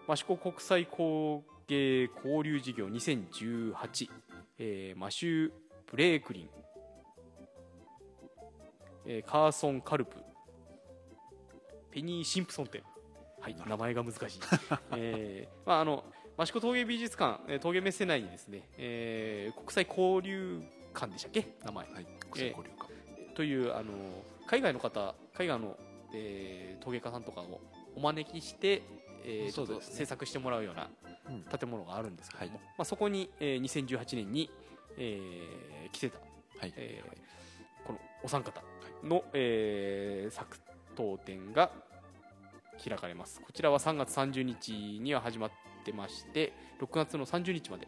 [0.08, 4.10] 益子国際工芸交流事業2018、
[4.60, 5.52] えーマシュー・
[5.90, 6.50] ブレークリン、
[9.08, 10.18] えーカーソン・カルプ
[11.90, 12.84] ペニー・シンプソン店
[13.42, 13.56] はい。
[13.68, 14.40] 名前が難しい、
[14.96, 16.04] えーまあ、あの
[16.40, 20.62] 益子陶芸美術館、えー陶芸メッセ内にですね、えー国際交流
[20.94, 21.46] 館でしたっけ？
[21.64, 21.88] 名前。
[21.92, 22.06] はい。
[22.30, 23.92] 国際交流館、というあの
[24.48, 25.78] 海外の方海外の、
[26.14, 27.60] えー陶芸家さんとかを
[27.96, 28.82] お招きして、
[29.24, 29.96] えーそうですね。
[29.98, 30.90] 制作してもらうような
[31.30, 31.44] うん。
[31.44, 32.66] 建物があるんですけども、はい。
[32.78, 34.50] まあ、そこに、えー2018年に、
[34.98, 36.20] えー来てた、
[36.60, 36.74] はい。
[36.76, 37.22] えー
[37.86, 38.62] このお三方
[39.04, 40.60] の、えー作
[40.96, 41.72] 刀展が
[42.84, 43.42] 開かれます。
[43.42, 45.52] こちらは3月30日には始まっ
[45.86, 47.88] てまして6月の30日まで、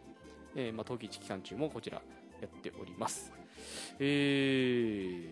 [0.54, 2.00] えーまあ、冬季一期間中もこちら
[2.40, 3.32] やっております。
[3.98, 5.28] えー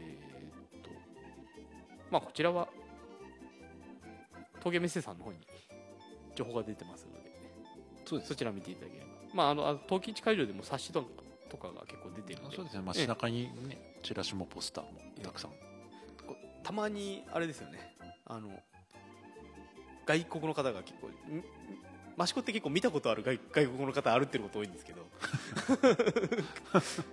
[0.78, 0.90] っと
[2.10, 2.68] まあこちらは
[4.60, 5.38] 陶芸メッセさんの方に
[6.34, 7.32] 情報が出てますので
[8.04, 8.28] そうです。
[8.28, 9.08] そちらを見ていただければ。
[9.34, 11.08] まああの冬季一会場でも冊子とか
[11.48, 12.56] とかが結構出てるんで。
[12.56, 13.02] そうですね、まあ、ええ。
[13.02, 14.90] 背中にねチラシもポスターも
[15.22, 15.52] たくさん、
[16.62, 17.96] たまにあれですよね。
[18.26, 18.50] あの
[20.06, 21.10] 外国の方が結構
[22.22, 25.02] 益子って結構見たことある外外国の方歩ってること多いんですけど、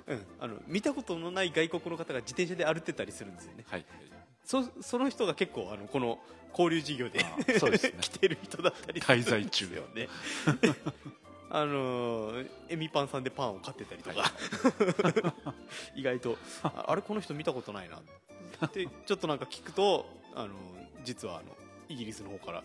[0.08, 3.66] うん、あの見たことのない外国の方が自転車で歩ってたりするんですよね。
[3.68, 3.86] はい。
[4.44, 6.20] そその人が結構あのこの
[6.52, 7.94] 交流事業であそうですね。
[8.02, 10.10] 来てる人だったり滞在中よね。
[11.52, 14.32] あのーエミパンさんでパンを買ってたりとか、
[15.96, 17.98] 意外とああれこの人見たことないな
[18.68, 18.88] って。
[19.06, 20.50] ちょっとなんか聞くとあの
[21.04, 22.64] 実はあのイギリスの方から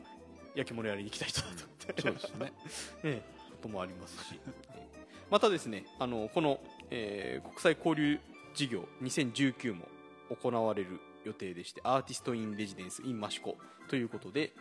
[0.54, 2.52] 焼き物やりに来た人だとそうですね。
[3.02, 3.34] ええ。
[3.50, 4.40] こともありますし、
[4.74, 4.98] ええ。
[5.30, 8.18] またですねあのこの、えー国際交流
[8.54, 9.88] 事業2019も
[10.30, 13.56] 行われる予定でしてアーティスト・イン・レジデンス・イン・マシコ
[13.88, 14.52] ということで、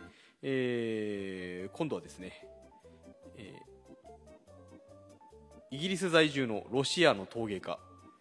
[0.42, 2.46] えー今度はですね、
[3.36, 3.74] えー
[5.70, 7.78] イギリス在住のロシアの陶芸家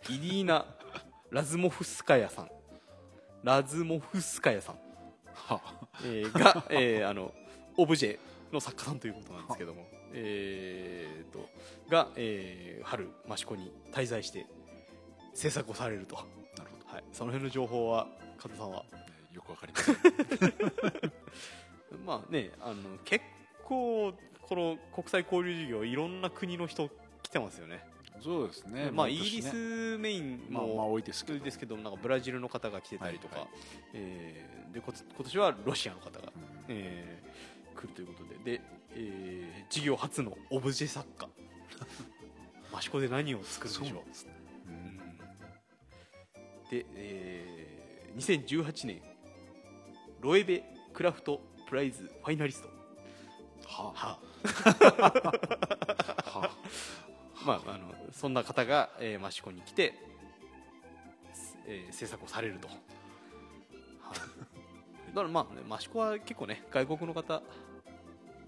[0.10, 0.66] イリーナ
[1.30, 2.52] ラズモフスカヤさん。
[3.44, 4.76] ラズモフスカヤさん。
[5.34, 5.62] は
[6.04, 7.34] えーが、えーあの
[7.78, 8.20] オブジェ
[8.52, 11.50] の作家さんということなんですけども、えー、と
[11.90, 14.46] が、えー春益子に滞在して
[15.34, 16.26] 制作をされると、は
[16.58, 17.00] なるほど。
[17.00, 18.08] い、その辺の情報は
[18.38, 18.84] 加藤さんは？
[18.92, 19.04] えー
[19.36, 19.96] よくわかりません。
[22.06, 23.26] まあねあの結
[23.64, 26.90] 構この国際交流事業いろんな国の人
[27.24, 27.84] 来てますよね。
[28.22, 28.92] そうですね。
[28.92, 29.14] まあね。
[29.14, 31.44] ギリスメインまあまあも多いですけど。
[31.44, 33.56] ですけどなんかブラジルの方が来てたりとか、はいはい。
[33.94, 34.92] えーで今
[35.24, 36.34] 年はロシアの方が、うん。
[36.70, 37.33] えー
[37.74, 38.58] 来るということで。
[38.58, 38.62] で、
[38.96, 41.28] えー事業初のオブジェ作家。
[42.78, 44.04] 益子で何を作るんでしょう？
[46.72, 49.02] でえー2018年
[50.22, 52.70] ロエベクラフトプライズファイナリスト。
[53.68, 54.20] ははあ。
[56.24, 56.52] は
[57.46, 59.94] まあ、あのそんな方が、えー、益子に来て、
[61.66, 62.78] えー制作をされると、はい、
[65.14, 67.42] だからまあ、ね、益子は結構ね外国の方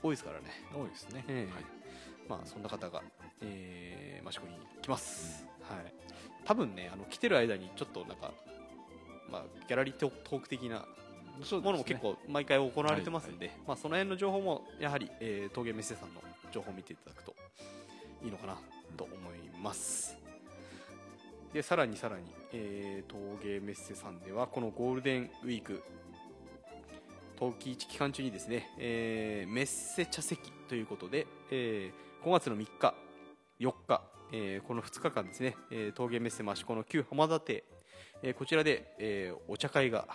[0.02, 1.54] 多いですからね、あ多いですね、ええ。
[1.54, 1.64] はい。
[2.28, 3.04] まあ、そんな方が、
[3.42, 5.94] えー、益子に来ます、はい、
[6.44, 8.34] 多分ねあの来てる間にちょっとなんか、
[9.32, 10.86] まあ、ギャラリートーク的な
[11.52, 17.36] ものも結構毎回行われてますんで、まあ、その辺の情報もやはり、えー、陶芸メッセさんの情報を見ていただくと
[18.24, 18.58] いいのかな
[18.98, 20.18] と思います。
[21.54, 22.24] でさらにさらに、
[22.54, 25.84] えー、陶芸メッセさんではこのゴールデンウィーク
[27.38, 32.96] 冬季市期間中にですね、えーメッセ茶席ということで、えー5月の3日
[33.60, 37.64] 4日、えーこの2日間ですね、えー陶芸メッセ益子の旧浜田邸、
[38.24, 40.08] えーこちらで、えーお茶会が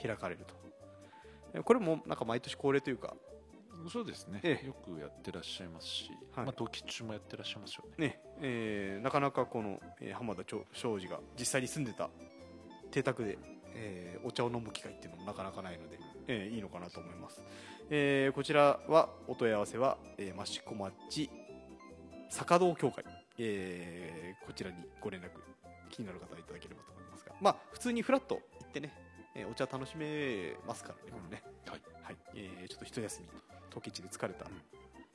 [0.00, 0.54] 開かれると。
[1.54, 3.14] えーこれもなんか毎年恒例というか
[3.92, 4.66] そうですね、ええ。
[4.66, 6.46] よくやってらっしゃいますし、はい。
[6.46, 8.06] まあ、冬季中もやってらっしゃいますよね。
[8.06, 12.08] ねえーなかなかこの、えー浜田長庄司が実際に住んでた
[12.90, 13.38] 邸宅で、
[13.74, 17.42] えーお茶を飲む機会っていうのもなかなかないので、えーいいのかなと思います、
[17.90, 21.30] えーこちらはお問い合わせは、えー、益子町
[22.30, 23.04] 坂道協会、
[23.38, 25.30] えーこちらにご連絡
[25.90, 27.34] 気になる方はいただければと思いますが。
[27.40, 28.92] まあ普通にフラッと行ってね、
[29.34, 31.80] えーお茶楽しめますからねこれね、はい。
[32.02, 32.16] はい。
[32.34, 33.28] えーちょっと一休み
[33.70, 34.62] 陶器市で疲れた、うん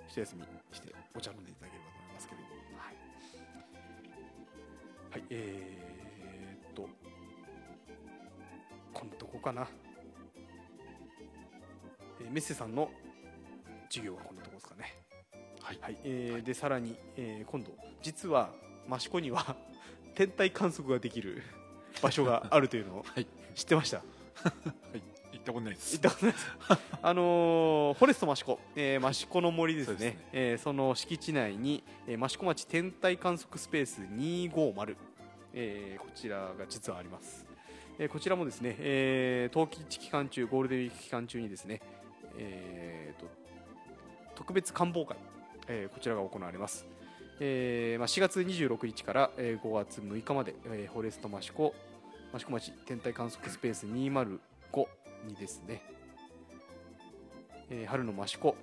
[0.09, 2.53] 一休みしてお茶飲んでいただければと思いますけれども。
[2.77, 2.95] はい、
[5.11, 6.87] はい、えー、っと
[8.93, 12.89] こんなとこかな、えーメッセさんの
[13.89, 14.93] 授業はこんなとこですかね。
[15.61, 15.79] はい。
[15.81, 18.49] はい、えーでさらに、えー今度実は
[18.91, 19.55] 益子には
[20.15, 21.43] 天体観測ができる
[22.01, 23.27] 場所があるというのを はい。
[23.55, 23.97] 知ってました？
[23.97, 24.03] は
[24.95, 25.01] い。
[25.33, 25.95] 行ったことないです。
[25.95, 26.47] 行ったことないです。
[27.01, 29.95] あのーフォレスト益子、えー、益子の森ですね。
[29.97, 30.17] そね。
[30.33, 34.95] えーその敷地内に、えー、益子町天体観測スペース250、
[35.53, 37.45] えーこちらが実はあります、
[37.99, 41.81] えーこちらもですね、えー冬季期間中ゴールデンウィーク期間中にですね、
[42.37, 43.27] えーと
[44.35, 45.17] 特別観望会、
[45.67, 46.85] えーこちらが行われます。
[47.39, 51.73] えーまあ、4月26日から、えー5月6日まで、えーフォレスト益子
[52.35, 54.39] 益子町天体観測スペース205
[55.27, 55.81] にですね、
[57.69, 58.55] えー春の益子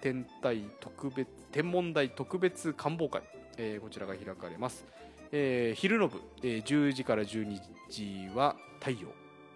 [0.00, 3.22] 天体特別天文台特別観望会、
[3.56, 4.84] えーこちらが開かれます、
[5.32, 9.08] えー昼の部、えー10時から12時は太陽。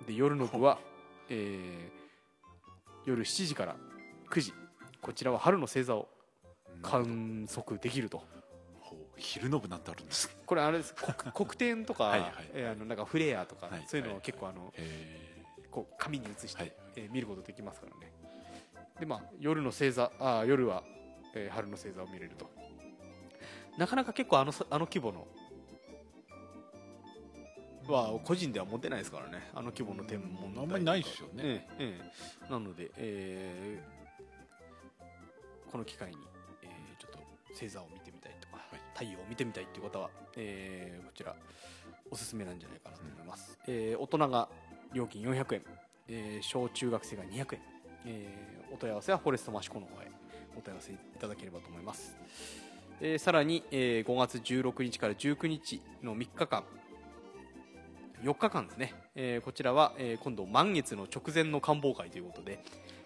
[0.07, 0.79] で夜の部は、
[1.31, 2.04] えー
[3.07, 3.77] 夜7時から
[4.31, 4.53] 9時
[5.01, 6.09] こちらは春の星座を
[6.83, 8.23] 観測できると。
[9.17, 10.93] 昼の部なんてあるんですこれあれです。
[10.95, 16.73] 黒黒点とか はいはいえーあのなんかフレアとか、はいそういうのをはい結構あの、へこう紙に写して、はい。
[16.97, 18.13] えー見ることできますからね。
[18.99, 20.83] でまあ夜の星座あー夜は、
[21.35, 22.51] えー春の星座を見れると。
[23.79, 25.27] なかなか結構あのさあの規模の
[27.93, 29.51] は個人では持てないですからね。
[29.55, 31.33] あの規模の天文台あんまりないですよね。
[31.43, 32.11] えええ
[32.49, 32.51] え。
[32.51, 34.05] なので、えー
[35.73, 36.17] この機会に、
[36.63, 37.19] えーちょっと
[37.53, 38.81] 星座を見てみたいとか、はい。
[38.93, 41.35] 太陽を見てみたいという方は、えーこちら
[42.11, 44.49] おすすめなんじゃないかなと思います、えー大人が
[44.93, 45.63] 料金400円、
[46.09, 47.61] えー小中学生が200円、
[48.07, 50.11] えーお問い合わせはフォレストマシコの方へ
[50.57, 52.17] お問い合わせいただければと思います、
[53.01, 56.63] えーさらに、えー5月16日から19日の3日間
[58.25, 62.59] 4日間ですね、えーこちらは、えー今度満月の直前の観望会ということで、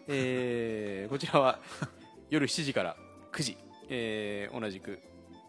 [0.06, 1.58] えー こちらは
[2.30, 2.96] 夜7時から
[3.32, 3.56] 9時、
[3.88, 5.00] えー同じく、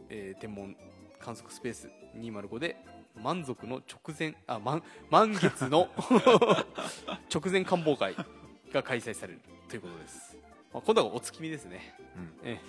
[0.10, 0.76] えー天文
[1.20, 2.78] 観測スペース205で
[3.16, 5.88] 満足の直前あ満満月の
[7.32, 8.16] 直前観望会
[8.74, 10.36] が開催されるということです、
[10.74, 12.32] まあ、今度はお月見ですね、ーうん。
[12.44, 12.60] え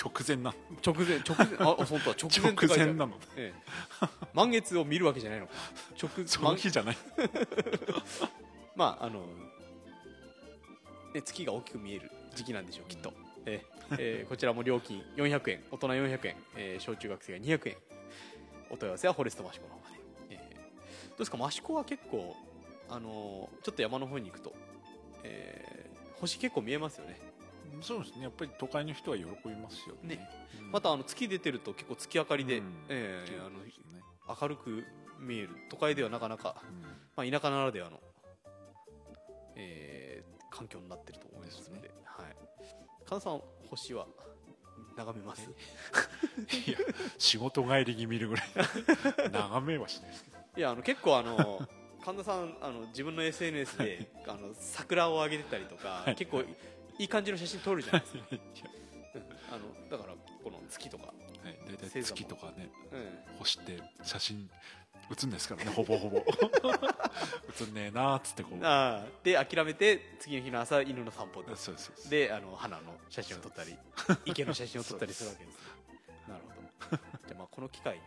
[0.00, 3.18] 直前なー直前直前あ本当は 直前直前なの。
[3.36, 4.08] ええ。
[4.32, 5.52] 満月を見るわけじゃないのか。
[6.00, 6.96] 直 その日じゃない。
[8.76, 9.26] まああの、
[11.14, 13.12] ね、月が大きく見える時期なんでしょうきっと、
[13.44, 13.94] ええ。
[13.94, 15.64] ーえーこちらも料金400円。
[15.72, 17.76] 大人400円、えー小中学生が200円。
[18.70, 19.96] お問い合わせはフォレストマシコの方まで、
[20.30, 21.38] えーどうですか？
[21.48, 22.36] 益子は結構、
[22.88, 24.54] あのーちょっと山の方に行くと、
[25.24, 25.88] えー
[26.20, 27.16] 星結構見えますよね
[27.80, 28.22] そうですね。
[28.24, 30.16] やっぱり都会の人は喜びますよね。
[30.16, 30.30] ね。
[30.60, 30.70] うん。
[30.72, 32.72] またあの月出てると結構月明かりで、うん。
[32.88, 33.58] えーあの
[34.40, 34.84] 明るく
[35.18, 35.50] 見える。
[35.70, 36.82] 都会ではなかなか、うん。
[36.82, 38.00] まあ、田舎ならではの、
[39.56, 41.90] えー環境になってると思いますので。
[42.04, 42.36] はい、
[43.06, 44.06] 神田さん星は
[44.96, 45.42] 眺めます？
[46.66, 46.78] いや
[47.18, 48.48] 仕事帰りに見るぐらい。
[49.30, 50.38] 眺めはしないですけど。
[50.56, 51.60] いやあの結構あの
[52.04, 56.14] 神田さんあの自分の SNS であの桜を上げてたりとか、はい。
[56.16, 56.42] 結構
[56.98, 58.20] いい感じの写真撮るじゃないですか、
[59.54, 61.18] あのだからこの月とか、はい
[61.66, 63.38] 大体月とかねうん。
[63.38, 64.50] 星って写真
[65.10, 66.24] 写んないですからねほぼほぼ。
[67.56, 68.58] 写んねえなーっつってこう。
[68.64, 69.46] あー。
[69.48, 73.76] で諦めて次の日の朝犬の散歩でそうそうであの花の写真を撮ったり
[74.26, 75.56] 池の写真を撮ったりするわけです。
[75.56, 75.62] ね
[76.28, 77.02] なるほど。
[77.28, 78.02] じゃあまあこの機会に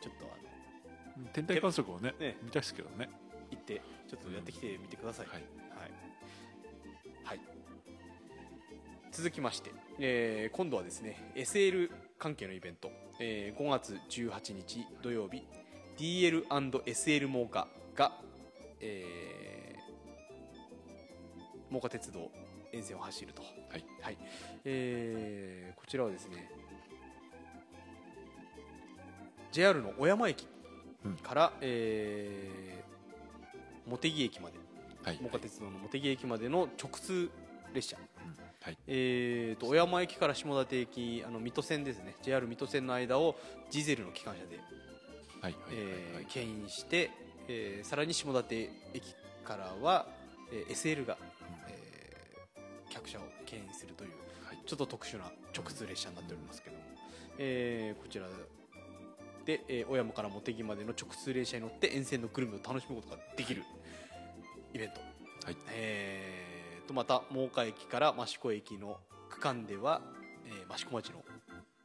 [0.00, 2.36] ちょっとあの天体観測をねね。
[2.42, 3.08] 見たいですけどね。
[3.50, 5.69] 行ってちょっとやってきてみてください、はいはい、はい
[9.12, 15.46] 続きまして、えー今度はですね SL 関係のイベント、えー5月18日土曜日
[15.98, 18.12] DL&SL モーカが、
[18.80, 22.30] えー、モーカ鉄道
[22.72, 23.84] 沿線を走ると、はい。
[24.00, 24.18] はい。
[24.64, 26.48] えーこちらはですね
[29.52, 30.46] JR の小山駅
[31.04, 31.16] うん。
[31.16, 34.58] から、えー茂木駅まで
[35.02, 35.18] はい。
[35.20, 37.28] 真岡鉄道の茂木駅までの直通
[37.74, 38.04] 列車、うん
[38.62, 38.78] はい。
[38.86, 42.14] えー、と小山駅から下館駅あの水戸線ですね。
[42.22, 43.36] JR 水戸線の間を
[43.72, 44.60] ディゼルの機関車で、
[46.28, 47.10] 牽引して、
[47.48, 50.06] えーさらに下館駅からは、
[50.52, 51.16] えー SL が、
[51.68, 54.10] えー客車を牽引するという
[54.44, 54.58] はい。
[54.66, 56.82] ちょっと特殊な直通列車になっておりますけども、
[57.38, 58.26] えーこちら
[59.46, 63.62] で、えー小山から茂木までの直通列車に乗って沿線のグルメを楽しむことができる
[64.74, 65.00] イベント、
[65.46, 65.56] はい。
[65.72, 66.49] えー
[66.90, 68.98] とまた真岡駅から益子駅の
[69.28, 70.00] 区間では、
[70.46, 71.22] えー益子町の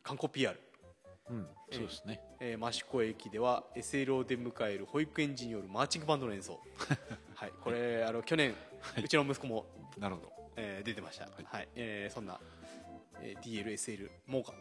[0.03, 0.59] 観光 PR
[1.29, 2.19] うんそうですね。
[2.39, 6.59] えー益子駅では SL を出迎える保育園児によるマーチングバンドの演奏。
[7.35, 8.55] はいこれあの去年、
[8.97, 9.65] うちの息子も、
[9.99, 10.31] なるほど。
[10.55, 11.45] えー出てました、はい。
[11.45, 12.39] はいえーそんな、
[13.21, 14.53] えー DLSL モーカ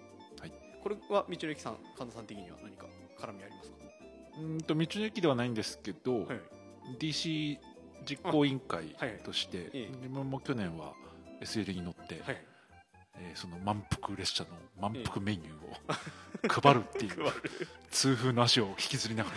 [0.42, 0.52] はい。
[0.82, 2.86] これは道の駅さん神田さん的には何か
[3.18, 3.76] 絡みありますか？
[4.36, 6.40] うーんと道の駅ではないんですけど、はい。
[6.98, 7.58] DC
[8.04, 9.88] 実行委員会として、ええ。
[9.96, 10.92] 自分も去年は
[11.40, 12.44] SL に乗って、はい。
[13.16, 17.32] えーその満腹列車の満腹メニューを 配るっていう
[17.90, 19.30] 痛風の足を引きずりなが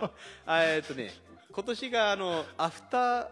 [0.00, 0.10] ら。
[0.46, 1.12] あえーっとね
[1.52, 3.28] 今年があのアフター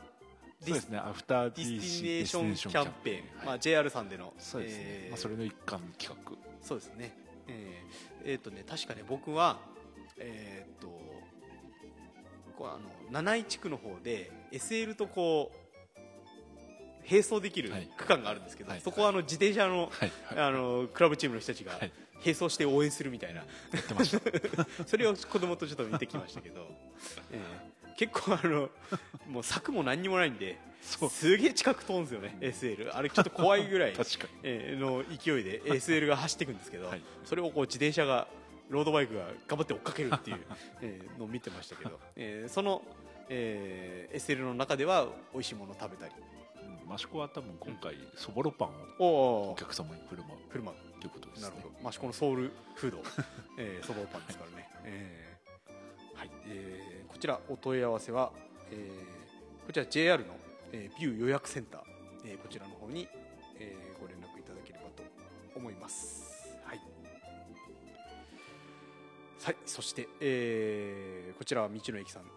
[0.65, 3.47] ディスそうですねアフターディスティネーションキャンペーン、はい。
[3.47, 6.33] まあ、JR さんでのそうですね、えーまあ、それの一環企画。
[6.61, 7.17] そうですね。
[7.47, 9.59] えーえーっとね確かね僕は
[10.19, 11.08] えーっと
[12.59, 12.81] こうあの
[13.13, 15.69] 七井地区の方で SL とこう
[17.09, 17.89] 並走できるはい。
[17.97, 18.81] 区間があるんですけど、はい。
[18.81, 20.13] そこはあの自転車の,、はい。
[20.35, 20.47] はい。
[20.47, 21.93] あのクラブチームの人たちがはい。
[22.21, 23.47] 並走して応援するみたいな、や
[23.79, 24.21] ってました。
[24.89, 26.67] それを子供とちょっと見てきましたけど、
[27.31, 28.71] えー結構あの
[29.29, 30.57] もう柵も何にもないんで
[31.11, 33.93] すげえ近く通るんですよね SL あれちょっと怖いぐらい
[34.45, 37.03] の勢いで SL が走っていくんですけど、はい。
[37.25, 38.29] それをこう自転車が
[38.69, 40.41] ロードバイクが頑張って追っかけるっていう、
[40.83, 42.83] えーのを見てましたけど、えーその、
[43.29, 46.15] えー SL の中では美味しいものを食べたり。
[46.21, 46.29] うん
[46.91, 51.49] 益子は多分今回そぼろパンをおお客様に振る舞う車ということですね。
[51.51, 53.03] なるほど、まあ、このソウルフード、
[53.59, 56.19] えー、 そばパンですからね、えー。
[56.19, 56.31] はい。
[56.47, 58.33] えーこちらお問い合わせは、
[58.71, 60.35] えーこちら JR の、
[60.73, 61.83] えービュー予約センター、
[62.25, 63.07] えーこちらの方に、
[63.59, 65.03] えーご連絡いただければと
[65.55, 66.28] 思います
[69.45, 72.31] はい、そして、えーこちらは道の駅さんの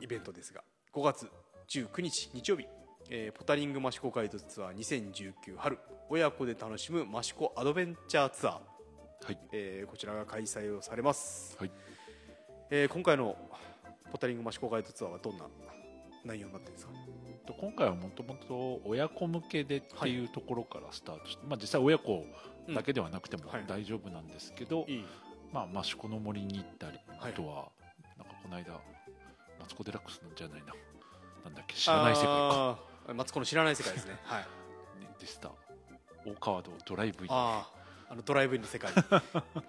[0.00, 1.30] イベントですが5月
[1.68, 2.66] 19日日曜日、
[3.08, 5.78] えーポタリング益子ガイドツアー2019春
[6.10, 8.60] 親子で楽しむ益子アドベンチャーツアー、は
[9.32, 9.38] い。
[9.52, 11.70] えーこちらが開催をされます、はい。
[12.70, 13.36] えー今回の
[14.10, 15.46] ポタリング益子ガイドツアーはどんな
[16.24, 16.92] 内容になってるんですか？
[17.46, 22.26] と今回はもともと親子向けでっていうところからスタートして、まあ、実際親子
[22.74, 23.64] だけではなくてもはい。
[23.66, 24.86] 大丈夫なんですけど、
[25.52, 27.32] まあ、益子の森に行ったり、はい。
[27.32, 27.68] あとは
[28.16, 28.80] なんかこの間
[29.58, 30.74] マツコ・デラックスじゃないな
[31.44, 32.78] なんだっけ知らない世界か。
[33.14, 34.18] マツコの知らない世界ですね。
[34.24, 34.42] はい。
[35.00, 35.50] ねでした。
[36.26, 38.92] 大川道ドライブインあああのドライブインの世界。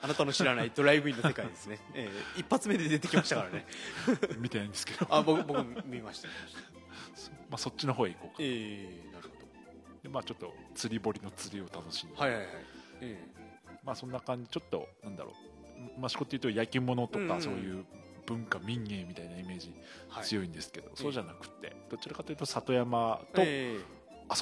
[0.01, 3.65] あなたの知らないドライブインの世界ですね、えー一発目で出てきましたからね。
[4.37, 5.07] 見てないんですけど。
[5.09, 6.71] あ僕僕見ました見ました。
[7.31, 8.35] まあ、そっちの方へ行こうか。
[8.39, 9.41] えー、なるほど。
[10.03, 12.47] でまあちょっと釣り堀の釣りを楽しんで、はいはいはい、
[13.01, 13.17] え
[13.83, 16.05] まあそんな感じちょっとなんだろう。
[16.05, 17.83] 益子っていうと焼き物とかそういう
[18.27, 23.79] 文化民芸みたいなイメージえはい、強いんですけど、そうじゃなくてどちらかというと里山と遊え。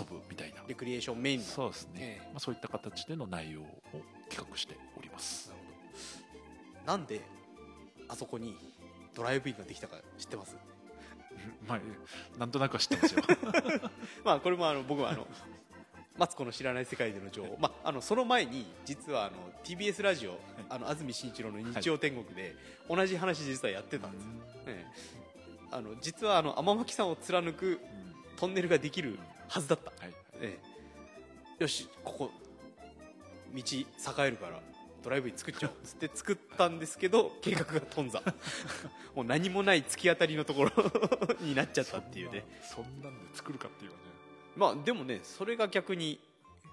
[0.10, 1.45] ぶみたいな、えレクリエーションメインの。
[1.45, 2.26] そうですね、ええ。
[2.28, 3.66] まあ、そういった形での内容を
[4.30, 5.49] 企画しております。
[5.49, 6.91] なるほど。
[6.91, 7.22] なんで
[8.10, 8.57] あそこに
[9.16, 10.57] ドライブインができたか知ってます？
[11.68, 11.80] まあ
[12.38, 13.24] なんとなくは知ってますよ。
[14.26, 15.26] まあこれもあの僕はあの
[16.20, 20.38] マツコの知らない世界での情報、まあ、あのその前に実はあの TBS ラジオ
[20.70, 22.55] あの安住紳一郎の日曜天国で
[22.89, 24.24] 同じ話実はやってたんです。
[24.24, 24.30] よ、
[24.67, 25.65] ええ。
[25.72, 27.80] あの実はあの天巻さんを貫くうん。
[28.39, 30.13] トンネルができるはずだった、はい。
[30.39, 30.57] え
[31.59, 31.63] え。
[31.63, 32.32] よしここ
[33.53, 34.61] 道栄えるから
[35.03, 38.22] ドライブイン作っちゃおうっつって 作ったんですけど計画が頓挫。
[39.15, 40.72] もう何もない突き当たりのところ
[41.41, 42.45] になっちゃったっていうね。
[42.61, 43.97] そんなそんで作るかっていうね
[44.60, 46.20] まあでもねそれが逆に、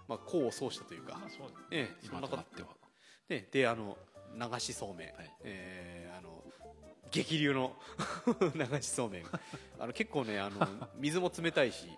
[0.09, 2.69] まあ、功を奏したというかまあ、そうええ今となっては。
[3.29, 3.97] ね、であの
[4.35, 5.33] 流しそうめん、はい。
[5.45, 6.43] えーあの
[7.13, 7.77] 激流の
[8.55, 9.25] 流しそうめん。
[9.79, 10.67] あの結構ねあの
[10.99, 11.89] 水も冷たいし、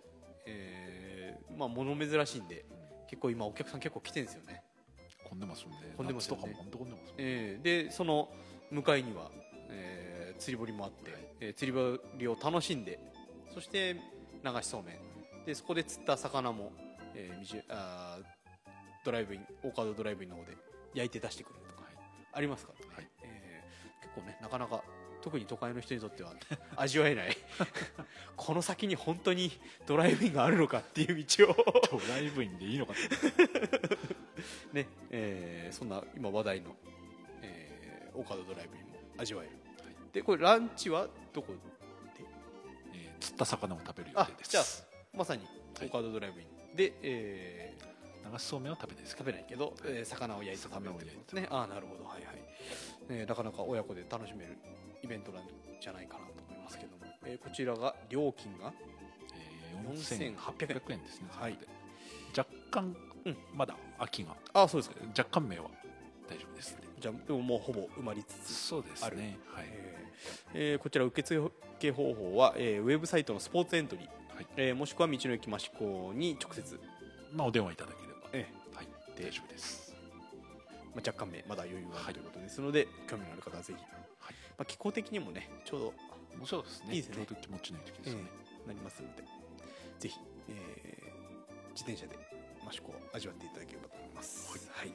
[0.47, 2.64] えーまあ物珍しいんで
[3.09, 4.62] 結構今お客さん結構来てるんですよね、
[5.24, 5.95] 混んでますよね。
[5.97, 6.43] 混んでますよね。
[6.57, 7.14] 夏とんでますよね。
[7.16, 8.30] えーでその
[8.70, 9.30] 向かいには、
[9.70, 11.22] えー釣り堀もあって、はい。
[11.41, 12.99] えー釣り堀を楽しんで
[13.55, 14.01] そして流
[14.62, 14.99] しそうめん
[15.49, 16.72] でそこで釣った魚も、
[17.14, 18.24] えーみじゅあー
[19.03, 20.55] ドライブイン大川ドライブインの方で
[20.92, 21.94] 焼いて出してくれるとかはい。
[22.34, 23.09] ありますからね、はい。
[23.22, 24.82] えー結構ねなかなか
[25.22, 26.34] 特に都会の人にとっては
[26.76, 27.34] 味わえない。
[28.36, 29.51] この先に本当に
[29.86, 31.57] ドライブインがあるのかっていう道を。
[31.99, 32.92] ドライブインでいいのか
[34.74, 36.76] ね、えーそんな今話題の、
[37.40, 39.53] えー、岡田ドライブインも味わえる、
[40.12, 42.24] でこれランチはどこで？
[42.92, 44.88] えー釣った魚を食べる予あ定です
[45.19, 45.43] まさに
[45.79, 45.89] はい。
[45.89, 46.77] 岡田ドライブイン。
[46.77, 47.89] で、えー
[48.31, 51.47] 流しそうめんは食べないですけ食どべないけど、えー魚を焼いて食べるとですね。
[51.51, 52.05] ああなるほど。
[52.05, 54.59] はいはい、ね、なかなか親子で楽しめる
[55.03, 55.45] イベントなん
[55.81, 58.73] じゃないかなと思いますけども、えーこちらが料金が
[59.35, 61.59] えー4800円ですねはい。
[62.37, 62.95] 若干
[63.25, 63.37] うん。
[63.55, 64.37] まだ秋が。
[64.53, 64.97] ああそうですか。
[65.16, 65.71] 若干名は
[66.29, 66.83] 大丈夫ですね。
[67.01, 69.16] じゃあでももうほぼ埋まりつつそうですある。
[69.16, 69.64] ねはい。
[69.71, 74.09] えーえーこちら受付方法は、えーウェブサイトのスポーツエントリー、
[74.39, 74.47] はい。
[74.57, 76.78] えーもしくは道の駅益子に直接、
[77.32, 78.28] まあお電話いただければ。
[78.32, 78.86] えはい。
[79.16, 79.93] で大丈夫です。
[79.93, 79.97] ー
[80.95, 82.14] まあ、若干名まだ余裕があはい。
[82.14, 83.89] るということですので、興味のある方はぜひ、は
[84.30, 84.34] い。
[84.57, 86.95] まあ、気候的にもねちょうどそうですね。
[86.95, 87.16] いいですね。
[87.16, 88.24] ちょうど気持ちのいい時ですよね。
[88.30, 89.22] えーなりますので。
[89.99, 90.18] ぜひ、
[90.49, 91.09] えー
[91.78, 92.18] 自転車で
[92.68, 94.51] 益子を味わっていただければと思います。
[94.72, 94.89] はい、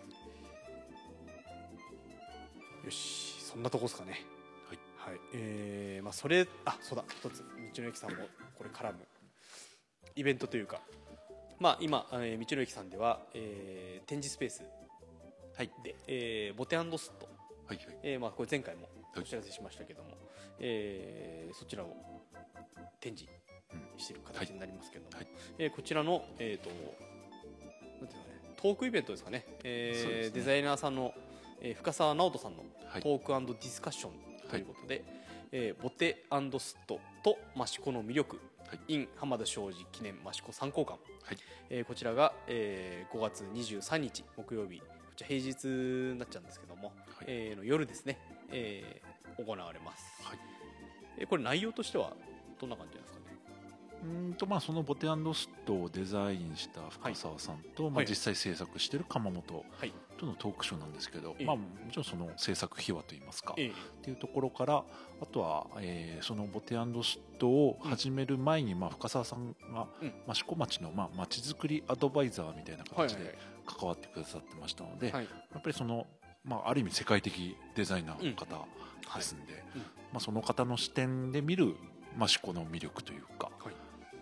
[2.86, 3.42] よし。
[3.42, 4.22] そんなとこですかね。
[4.68, 5.12] はい。
[5.12, 5.20] はい。
[5.34, 7.06] えーまあ、それあそうだ。
[7.10, 7.40] 一つ。
[7.76, 8.18] 道の駅さんも
[8.58, 9.00] これ絡む
[10.16, 10.82] イベントというか、
[11.60, 14.64] まあ、今、えー道の駅さんでは、えー展示スペース
[15.84, 17.28] で、えーボテスト、
[17.68, 17.88] はいはい。
[18.04, 20.10] えーまあ、これ前回もお知らせしましたけども、
[20.60, 21.96] えーそちらを
[23.00, 23.32] 展示
[23.98, 25.28] している形になりますけども、はい。
[25.58, 30.30] えーこちらの、えーとなんていうのかね、トークイベントですかね,、えーね。
[30.32, 31.14] デザイナーさんの、
[31.62, 33.02] えー深澤直人さんのはい。
[33.02, 34.12] トークディスカッション
[34.50, 35.04] ということで、
[35.52, 36.26] えーボテ
[36.60, 38.40] スットと益子の魅力、
[38.74, 38.94] はい。
[38.94, 40.98] in 浜田庄司記念益子参考館、は
[41.34, 41.38] い。
[41.70, 44.80] えーこちらが、えー5月23日木曜日。
[44.80, 47.26] こちら平日になっちゃうんですけども、はい。
[47.28, 48.18] えーの夜ですね、
[48.52, 50.38] えー行われます、はい。
[51.20, 52.14] えーこれ内容としては
[52.60, 52.98] どんな感じ
[54.04, 58.06] うーんとまあそのボテストをデザインした深澤さんと、まあ、はい。
[58.08, 59.94] 実際制作してる鎌本はい。
[60.18, 61.46] とのトークショーなんですけど、ええ。
[61.46, 64.84] まあ、もちろんその制作秘話といいますか、えっていうところから
[65.22, 70.14] あとは、えーそのボテストを始める前に、まあ、深澤さんがうん。
[70.30, 75.24] 益子町のまあ町づくりアドバイザーみたいな形で関わってくださってましたので、はい。
[75.24, 76.06] やっぱりその、
[76.44, 78.66] まあ、ある意味世界的デザイナーの方は
[79.16, 79.18] い。
[79.18, 79.82] ですんで、うん。
[79.82, 79.88] ま
[80.18, 81.76] あ、その方の視点で見る
[82.22, 83.74] 益子の魅力というかはい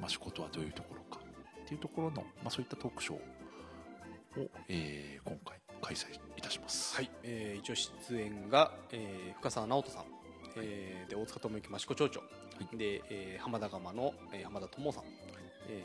[0.04, 1.20] 益子とはどういうところか。
[1.64, 6.96] っていうところの、まあ、そういったトークショーを、えー今回開催いたします。
[6.96, 10.06] はい、えー一応出演が、えー深澤直人さん、
[10.58, 12.78] えーで大塚智之益子町長、い。
[12.78, 15.04] で、えー浜田釜の、えー浜田智さん、
[15.70, 15.84] え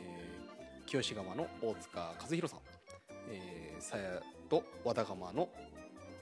[0.83, 2.61] ー清志釜の大塚和弘さん、
[3.29, 5.49] えー、さやと和田釜の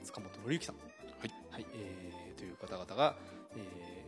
[0.02, 1.30] 塚本紀之さん、はい。
[1.50, 3.16] はいえーという方々が、
[3.56, 4.06] えー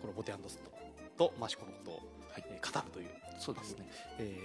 [0.00, 0.70] このボテスト
[1.16, 2.00] と益子のことを、
[2.36, 2.44] はい。
[2.50, 3.06] えー語るという
[3.38, 3.88] そうですね。
[4.18, 4.36] え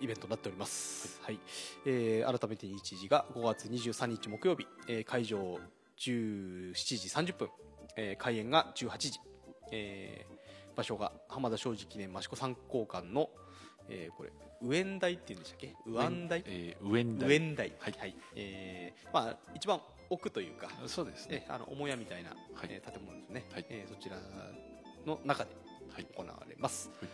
[0.00, 1.38] ーイベントになっております、はい。
[1.86, 5.58] えー改めて日時が5月23日木曜日、えー会場
[5.98, 7.48] 17時30分、
[7.96, 9.20] えー開演が18時、
[9.70, 10.40] えー
[10.76, 13.28] 場所が浜田庄司記念益子参考館の、
[13.88, 14.30] えーこれ
[14.62, 15.74] ウエンダイっていうんでしたっけ？
[15.86, 17.94] ウアンダイえー、ウエンダイウエンダイはい。
[17.98, 18.14] はい。
[18.36, 21.36] えーまあ一番奥というかそうですね。
[21.40, 22.68] ね、あの母屋みたいな、はい。
[22.70, 23.66] えー建物ですね、はい。
[23.68, 24.16] えーそちら
[25.06, 25.69] の中ではい
[26.04, 27.08] 行われます、はい。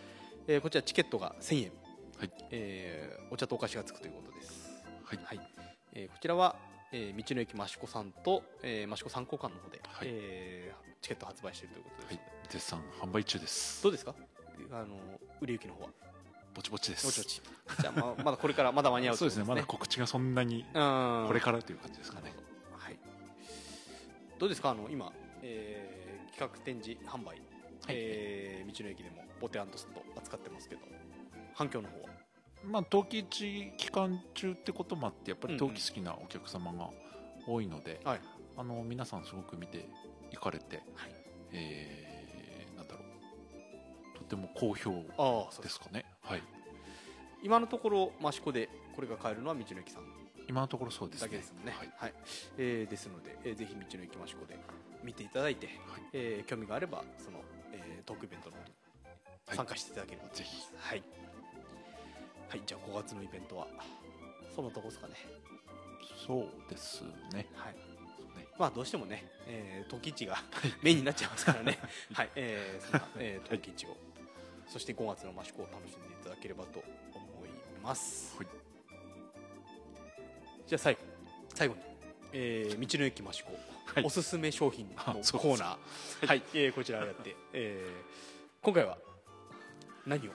[0.49, 1.73] えーこちらチケットが1000円、
[2.19, 2.31] はい。
[2.51, 4.71] えーお茶とお菓子がつくということです、
[5.05, 5.41] はい。
[5.93, 6.57] えーこちらは、
[6.93, 10.09] えー道の駅益子さんと、えー、益子三交換の方で、はい。
[10.11, 12.21] えーチケット発売しているということです、はい。
[12.49, 13.83] 絶賛販売中です。
[13.83, 14.15] どうですか？
[14.73, 14.97] あの
[15.41, 15.91] 売れ行きの方は？
[16.55, 17.07] ぼちぼちです。
[17.07, 17.43] もちもち。
[17.83, 19.45] じゃあまあ まだこれからまだ間に合うそうですね。
[19.45, 21.25] まだこ告知がそんなにうん。
[21.29, 22.33] これからという感じですかね。
[22.79, 22.99] はい。
[24.39, 24.71] どうですか？
[24.71, 25.13] あの今、
[25.43, 26.07] えー
[26.37, 27.41] 企画展示販売、
[27.89, 30.83] えー道の駅でもポテアントスト扱ってますけど。
[31.55, 32.09] 反響の方は？
[32.65, 36.91] まあ冬季市期間中ってこともあってやっぱり冬季好きなお客様が
[37.47, 38.21] 多いので、はい。
[38.59, 39.89] あの皆さんすごく見て
[40.31, 41.11] いかれて、はい。
[41.53, 43.01] えーなんだろ
[44.15, 44.19] う。
[44.19, 44.91] とても好評
[45.63, 46.05] ですかね。
[46.23, 46.43] はい。
[47.43, 50.03] 今のところ益子でこれが買えるのは道の駅さん。
[50.49, 51.27] 今のところそうですね。
[51.27, 51.75] だけですもんね。
[51.77, 51.93] はい。
[51.97, 52.15] はい。
[52.59, 54.59] えーですので、えーぜひ道の駅益子で
[55.05, 55.77] 見ていただいて、はい。
[56.13, 57.46] えー興味があればその、えー
[58.07, 60.29] トークイベントの方参加していただければ。
[60.29, 60.63] とぜひ。
[60.79, 61.03] はい、
[62.49, 63.67] はい、じゃあ5月のイベントは
[64.55, 65.15] そのとこですかね。
[66.27, 67.03] そうです
[67.33, 67.47] ね。
[67.55, 67.75] はい。
[68.59, 70.37] まあどうしてもね、えー、時市が
[70.83, 71.79] メインになっちゃいますからね、
[72.15, 73.97] はい、えー、そんな、えー、時市を、
[74.67, 76.83] そして5月の益子を楽しんでいただければと
[77.13, 77.51] 思い
[77.83, 78.35] ます。
[78.39, 78.47] はい。
[80.67, 81.01] じゃあ最後、
[81.55, 81.81] 最後に、
[82.33, 88.99] えー、道の駅益子、はいおすすめ商品のコーナー、はい、えー、こちらをやって、えー、今回は
[90.07, 90.33] 何を、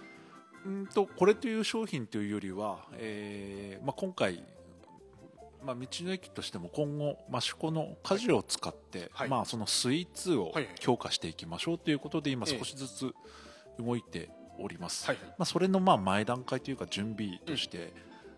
[0.65, 4.43] うんとこれという商品というよりは、えーまあ、今回、
[5.63, 9.29] まあ、道の駅としても今後益子の果樹を使って、はい。
[9.29, 12.57] まあ、そのスイーツを強化していきましょうということで今ええ。
[12.57, 13.13] 少しずつ
[13.79, 15.17] 動いております、はい。
[15.21, 17.93] まあ、それのまあ前段階というか準備として、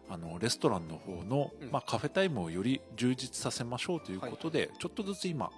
[0.09, 1.71] あのレストランの方の、うん。
[1.71, 5.51] まあ、カフェタイムをより充実させましょうということで、ちょっとずつ今、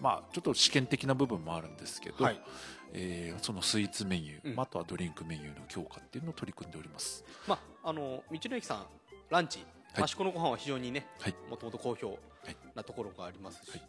[0.00, 2.40] まあ、ちょっと試験的な部分もあるんですけど、はい。
[2.94, 4.56] えーそのスイーツメニュー、うん。
[4.56, 7.24] まああとはドリンクメニューの強化っていうのを取り組んでおります。
[7.46, 8.86] まあ、あの道の駅さん、
[9.30, 10.04] ランチ、はい。
[10.04, 11.34] 益子のご飯は非常にね、はい。
[11.50, 12.16] もともと好評は
[12.50, 12.56] い。
[12.74, 13.82] なところがありますし、はい。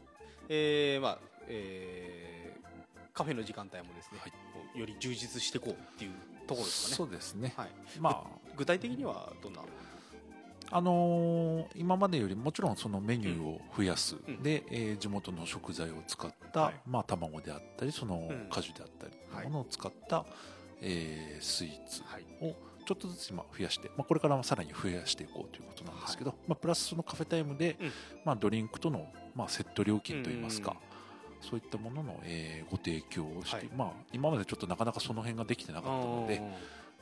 [0.50, 2.70] えーまあえー
[3.12, 4.28] カフェの時間帯もですね、は
[4.76, 4.80] い。
[4.80, 6.12] より充実していこうっていう
[6.48, 6.96] ところですかね。
[6.96, 8.24] そうですね、はい、ま
[8.56, 9.62] 具体的にはどんな、
[10.72, 14.44] ああのー今までよりもちろんそのメニューを増やす、うん。
[14.44, 16.76] で、えー地元の食材を使った、はい。
[16.88, 18.48] まあ、卵であったりそのん。
[18.50, 19.08] 果樹であった
[19.42, 20.26] りものを使った、
[20.82, 22.26] えースイーツはい。
[22.42, 22.56] を
[22.86, 27.92] ちょっとずつ今増やして、まあ、これからもさらに増やしていこうということなんですけど、まあ、プラスそのカフェタイムで、うん。
[28.26, 30.90] まあ、ドリンクとの、まあ、セット料金といいますか、うん
[31.42, 33.70] そういったものの、えーご提供をして、はい。
[33.74, 36.42] まあ、今までちょっとなかなかその辺ができてなかったので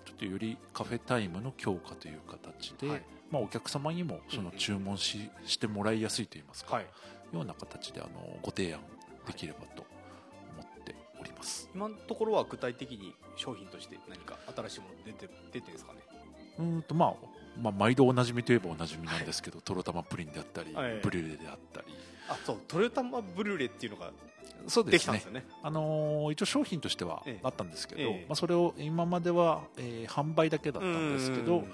[0.05, 6.85] ちょっとよりカフェタイムの強化という形で、はいまあ、お客様にもその注文し,、してもらいやすいといいますか、はい、
[7.33, 8.79] ような形であのご提案
[9.25, 9.85] できればと
[10.53, 11.69] 思っております。
[11.75, 15.99] 今のところは具体的に商品として何か新しいもの出て出てですかね？
[16.59, 17.13] うーんとまあ
[17.61, 20.99] まあ、毎度おなじみといえばおなじみなんですけど、とろたまプリンであったり、はい。
[21.01, 21.87] ブリュレであったり。
[22.29, 24.11] あそうトヨタマブルーレっていうのが
[24.67, 24.91] そうですね。
[24.91, 25.45] できたんですよね。
[25.63, 27.39] あのー一応商品としてはええ。
[27.41, 28.25] あったんですけど、ええ。
[28.29, 31.73] まあ、それを今までは、えー販売だけだったんですけどうん、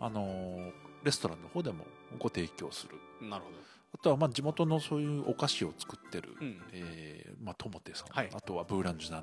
[0.00, 0.72] あのー
[1.04, 1.86] レストランの方でも
[2.18, 2.96] ご提供する。
[3.28, 3.50] なるほ
[3.94, 6.44] あとはまあ地元のそういうお菓子を作ってる、ど。
[6.44, 6.60] うん。
[6.72, 8.28] えーまあ、トモテさん、はい。
[8.34, 9.22] あとはブーランジュ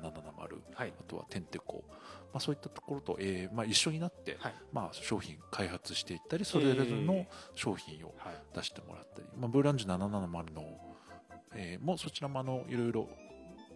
[0.74, 0.92] はい。
[0.98, 1.84] あとはテンテコ、
[2.32, 4.54] まあ、そういったところと、えーまあ、一緒になって、はい。
[4.72, 8.34] まあ、商品開発していったりそれぞれの商品をはい。
[8.56, 10.64] 出してもらったり、まあ、ブーランジュ770の、
[11.54, 13.08] えーもうそちらもあのいろいろ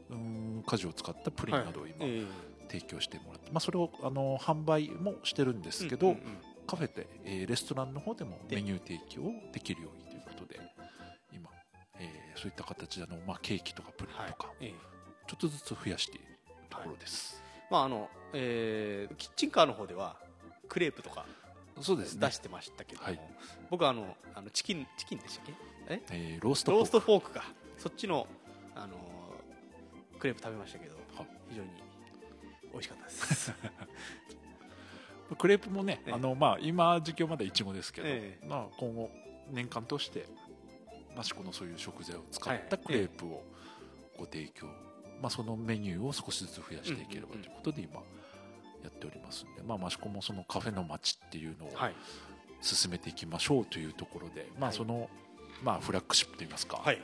[0.09, 2.24] うーん果樹を使ったプリンなどを今、え
[2.68, 8.56] 提供してもらって、まあ、それをあの販売もしてるんですけど、うんうんうんカフェで、えーレストランの方でもで。
[8.56, 10.60] メニュー提供をできるようにということで
[11.32, 11.50] 今、
[11.98, 14.74] えーそういった形であの、まあ、ケーキとかプリンとか、ええ。
[15.26, 16.24] ちょっとずつ増やしている
[16.70, 20.16] ところです、まああの、えーキッチンカーの方では
[20.68, 21.26] クレープとか
[21.80, 22.26] そうですね。
[22.26, 23.20] 出してましたけども、はい。
[23.70, 25.54] 僕はあのあのチキンチキンでしたっけ？
[25.88, 26.02] え？
[26.10, 27.44] えーローストローストフフォークか。
[27.78, 28.26] そっちの
[28.74, 28.94] あの
[30.18, 31.26] クレープ食べましたけどはい。
[31.48, 31.68] 非常に
[32.72, 33.52] 美味しかったです
[35.36, 36.12] クレープもね、ええ。
[36.12, 38.46] あのまあ、今時期はまだいちごですけど、ええ。
[38.46, 39.10] まあ、今後
[39.50, 40.26] 年間通して
[41.18, 42.66] 益子のそういう食材を使っはい。
[42.68, 43.42] たクレープを
[44.18, 44.66] ご提供、
[45.20, 47.94] まあ、そのメニューを少しずつ増やしていければということで今
[48.82, 51.94] やっておりますんで、まあ、益子もそのカフェの街っていうのをはい。
[52.62, 54.76] 進めていきましょうというところで、まあ、はい。
[54.76, 55.08] その、
[55.62, 57.00] まあ、フラッグシップといいますか、はい。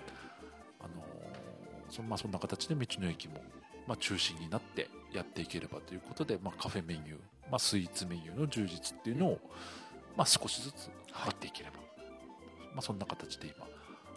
[0.80, 3.42] あのーそまあ、そんな形で道の駅も、
[3.86, 7.18] まあ、中心になってやっていければということで、まあ、カフェメニュー、
[7.50, 9.40] まあ、スイーツメニューの充実っていうのを、
[10.16, 11.76] まあ、少しずつやっていければ、
[12.74, 13.66] まあ、そんな形で今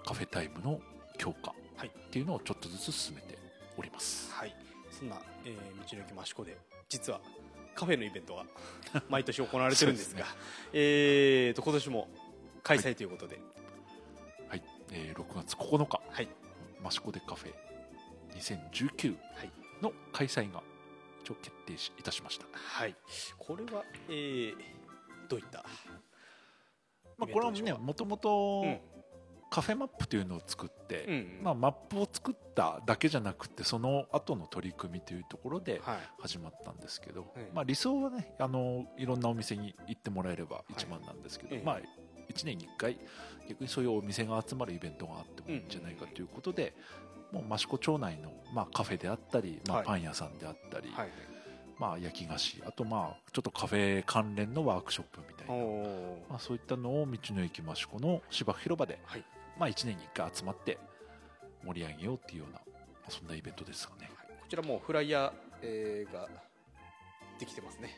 [0.05, 0.79] カフェタイムの
[1.17, 3.37] 強化はいっていうのをちょっとずつ進めて
[3.77, 4.31] おります。
[4.33, 4.55] はい。
[4.91, 6.57] そんな、えー道の駅益子で
[6.89, 7.21] 実は
[7.75, 8.45] カフェのイベントが
[9.09, 10.35] 毎年行われてるんですが そう
[10.73, 12.07] えーと今年も
[12.63, 13.39] 開催ということで。
[14.49, 16.27] はい、えー6月9日、はい。
[16.85, 17.53] 益子でカフェ
[18.35, 19.51] 2019はい。
[19.81, 20.61] の開催が
[21.29, 22.45] 一応決定しいたしました。
[22.53, 22.95] はい。
[23.37, 24.55] これは、えー
[25.27, 25.63] どういった
[27.19, 28.79] まあ、これはね、もともとうん。
[29.51, 35.97] カフェマップというのを作って、うんまあ、マップを作っただけじゃなくてその後の取り組みというところではい。
[36.19, 41.65] 始まったんですけど、はいまあ、理想はねあのいろんなお店に行ってもらえれば一番なんですけど、ええ。
[41.65, 41.79] まあ、
[42.31, 42.99] 1年に1回
[43.47, 46.75] 逆にそういうお店が集まるイベントがあってもいいんじゃないかということで、
[47.31, 49.85] もう益子町内の、まあ、カフェであったり、まあ、はい。
[49.85, 51.09] パン屋さんであったり、はい。
[51.77, 55.63] まあ、焼き菓子あとまあちょっとカフェ関連のワークショップみたいな、
[56.29, 59.23] まあ、そういったのを道の駅益子の芝生広場で、はい。
[59.57, 60.77] まあ、1年に1回集まって
[61.65, 62.61] 盛り上げようっていうような、ま
[63.07, 64.27] あ、そんなイベントですかね、はい。
[64.41, 66.27] こちらもうフライヤー、えーが
[67.39, 67.97] できてますね。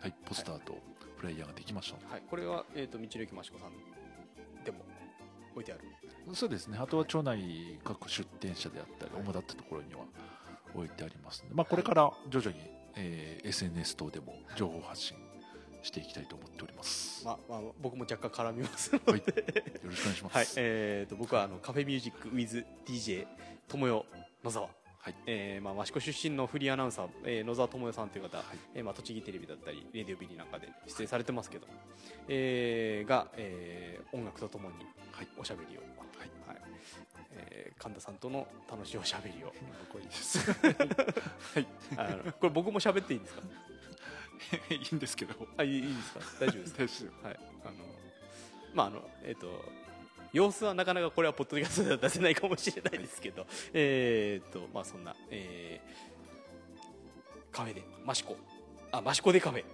[0.00, 0.76] はい、ポスターと
[1.16, 2.22] フライヤーができましたはい。
[2.28, 4.84] これは、えー、と道の駅益子さんでも
[5.52, 5.82] 置いてある
[6.34, 6.78] そうですね。
[6.80, 10.00] あとは町内各出店者であったり、はい主だったところには
[10.74, 12.56] 置いてありますので、まあ、これから徐々に、
[12.96, 15.16] えー SNS 等でも情報発信
[15.82, 19.24] していきたいと思っております、まあまあ、僕も若干絡みますので、はい、よ
[19.84, 20.46] ろしくお願いします、はい。
[20.56, 23.26] えー、と僕はあのカフェミュージック WithDJ
[23.68, 24.04] 友よ
[24.44, 24.68] 野沢、
[25.06, 25.14] はい。
[25.26, 28.46] えーまあ、益子出身のフリーアナウンサー、えー野沢智代さんという方、はい。
[28.74, 31.66] えーまあ、栃木テレビだったりレディオビリなんかで出演されてますけど、
[32.26, 34.74] えーが、えー音楽とともに
[35.12, 35.28] はい。
[35.38, 35.86] おしゃべりを、は
[36.24, 36.28] い。
[36.48, 36.62] はい。
[37.36, 39.52] えー神田さんとの楽しいおしゃべりを。
[39.92, 40.50] 僕はいいです。
[41.96, 43.42] あのこれ僕も喋っていいんですか？
[44.74, 45.34] いいんですけど。
[45.56, 46.20] あいいいいですか？
[46.40, 46.82] 大丈夫ですか？
[46.82, 47.72] 大丈夫はい、あの、
[48.74, 49.85] まあ、あの、えっ、と。
[50.36, 56.06] 様子はなかなかこれはポッドキャストでは出せないかもしれないですけど、 えっと、まあ、そんな、えー
[57.52, 58.36] カフェで、益子、
[58.92, 59.64] あ、益子でカフェ。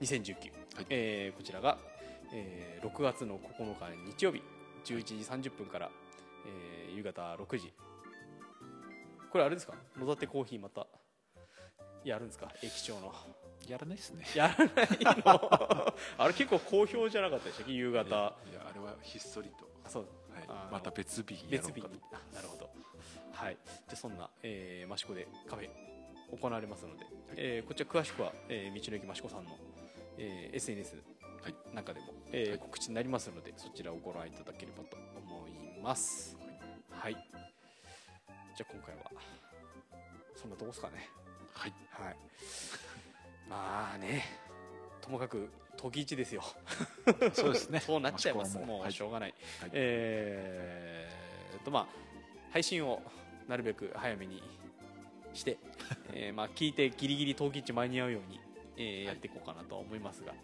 [0.00, 0.34] 2019、
[0.76, 0.86] はい。
[0.90, 1.76] えーこちらが、
[2.32, 4.42] えー6月の9日日曜日、
[4.84, 5.14] 11時
[5.50, 5.90] 30分から、
[6.46, 7.72] えー夕方6時。
[9.30, 9.74] これあれですか？
[9.96, 10.86] 野立コーヒーまた、
[12.04, 12.52] やるんですか？
[12.62, 13.12] 駅長の。
[13.66, 14.24] やらないですね。
[14.36, 14.88] やらない
[15.26, 15.94] の？
[16.18, 17.72] あれ結構好評じゃなかったでしたっけ？
[17.72, 18.06] 夕方。
[18.06, 20.06] いやあれはひっそりと、そう。
[20.34, 20.72] はい。
[20.72, 21.88] また別日に別日な
[22.42, 22.70] るほど。
[23.32, 23.56] はい。
[23.64, 25.68] じゃあそんな、えー、益子でカフェ
[26.40, 27.06] 行われますので、
[27.36, 29.50] えーこちら詳しくは、えー道の駅益子さんの、
[30.18, 30.96] えー SNS
[31.42, 31.54] はい。
[31.74, 32.58] なんかでも、えーはい。
[32.58, 36.36] 告知になりますのでそちらをご覧いただければと思います。
[36.90, 37.14] はい。
[37.14, 39.10] じゃあ今回は
[40.34, 41.08] そんなとこですかね。
[41.52, 41.72] はい。
[41.90, 42.16] はい。
[43.48, 44.24] まあね
[45.00, 46.42] ともかく時一ですよ。
[47.32, 47.80] そうですね。
[47.84, 48.58] そうなっちゃいます。
[48.58, 49.70] もうしょうがない、はい。
[49.72, 51.86] えーっとまあ
[52.50, 53.02] 配信を
[53.48, 54.42] なるべく早めに
[55.34, 55.58] して、
[56.12, 58.40] えーまあ聞いてギリギリ冬季一間に合うように、
[58.76, 60.34] えーやっていこうかなとは思いますが。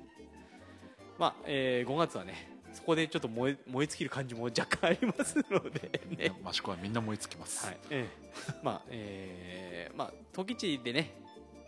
[1.18, 6.00] まあ、えー5月はねそこでちょっと燃え燃え尽きる感じも若干ありますので。
[6.16, 8.52] ね益子はみんな燃え尽きます、はい、ええ。
[8.62, 11.10] まあ、えーまあ、陶器地でね、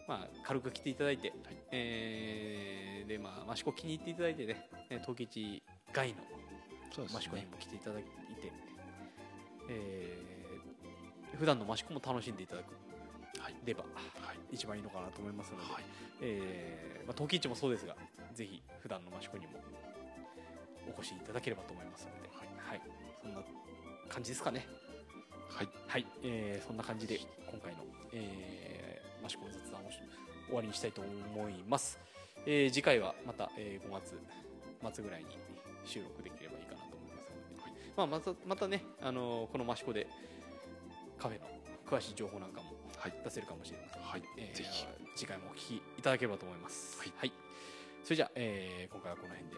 [0.09, 1.33] まあ、軽く来ていただいて、
[1.71, 6.15] えーで、まあ、益子気に入っていただいてね、ね陶器地外の
[7.05, 8.09] 益子にねも来ていただいて、
[9.69, 10.35] えー
[11.39, 12.73] 普段の益子も楽しんでいただく
[13.43, 13.57] はい。
[13.65, 13.89] ればは
[14.33, 14.39] い。
[14.53, 15.83] 一番いいのかなと思いますので、はい。
[16.23, 17.97] えーまあ、陶器市もそうですが
[18.33, 19.55] ぜひ普段の益子にも
[20.87, 22.81] お越しいただければと思いますので、はい。
[23.21, 23.41] そんな
[24.09, 24.67] 感じですかね。
[25.51, 25.69] はい。
[25.89, 27.19] はい、えーそんな感じで
[27.51, 29.99] 今回の、えー、益子の雑談をし
[30.47, 31.99] 終わりにしたいと思います、
[32.47, 34.19] えー次回はまた、えー5月
[34.95, 35.27] 末ぐらいに
[35.85, 40.07] 収録できればいいかなと思いますので、まあ、またまたね、あのーこの益子で
[41.19, 41.47] カフェの
[41.87, 43.15] 詳しい情報なんかもはい。
[43.25, 44.23] 出せるかもしれませんので、はい。
[44.39, 44.87] えーぜひ。
[45.17, 46.99] 次回もお聞きいただければと思います。
[47.17, 47.33] はい。
[48.03, 49.57] それじゃあ、えー今回はこの辺で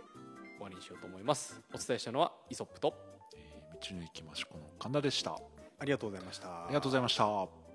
[0.57, 1.61] 終わりにしようと思います。
[1.75, 2.95] お伝えしたのはイソップと
[3.37, 5.33] えー道の駅益子の神田でした。
[5.33, 5.39] あ
[5.81, 6.65] ありがとうございました。
[6.69, 7.66] りがとうございました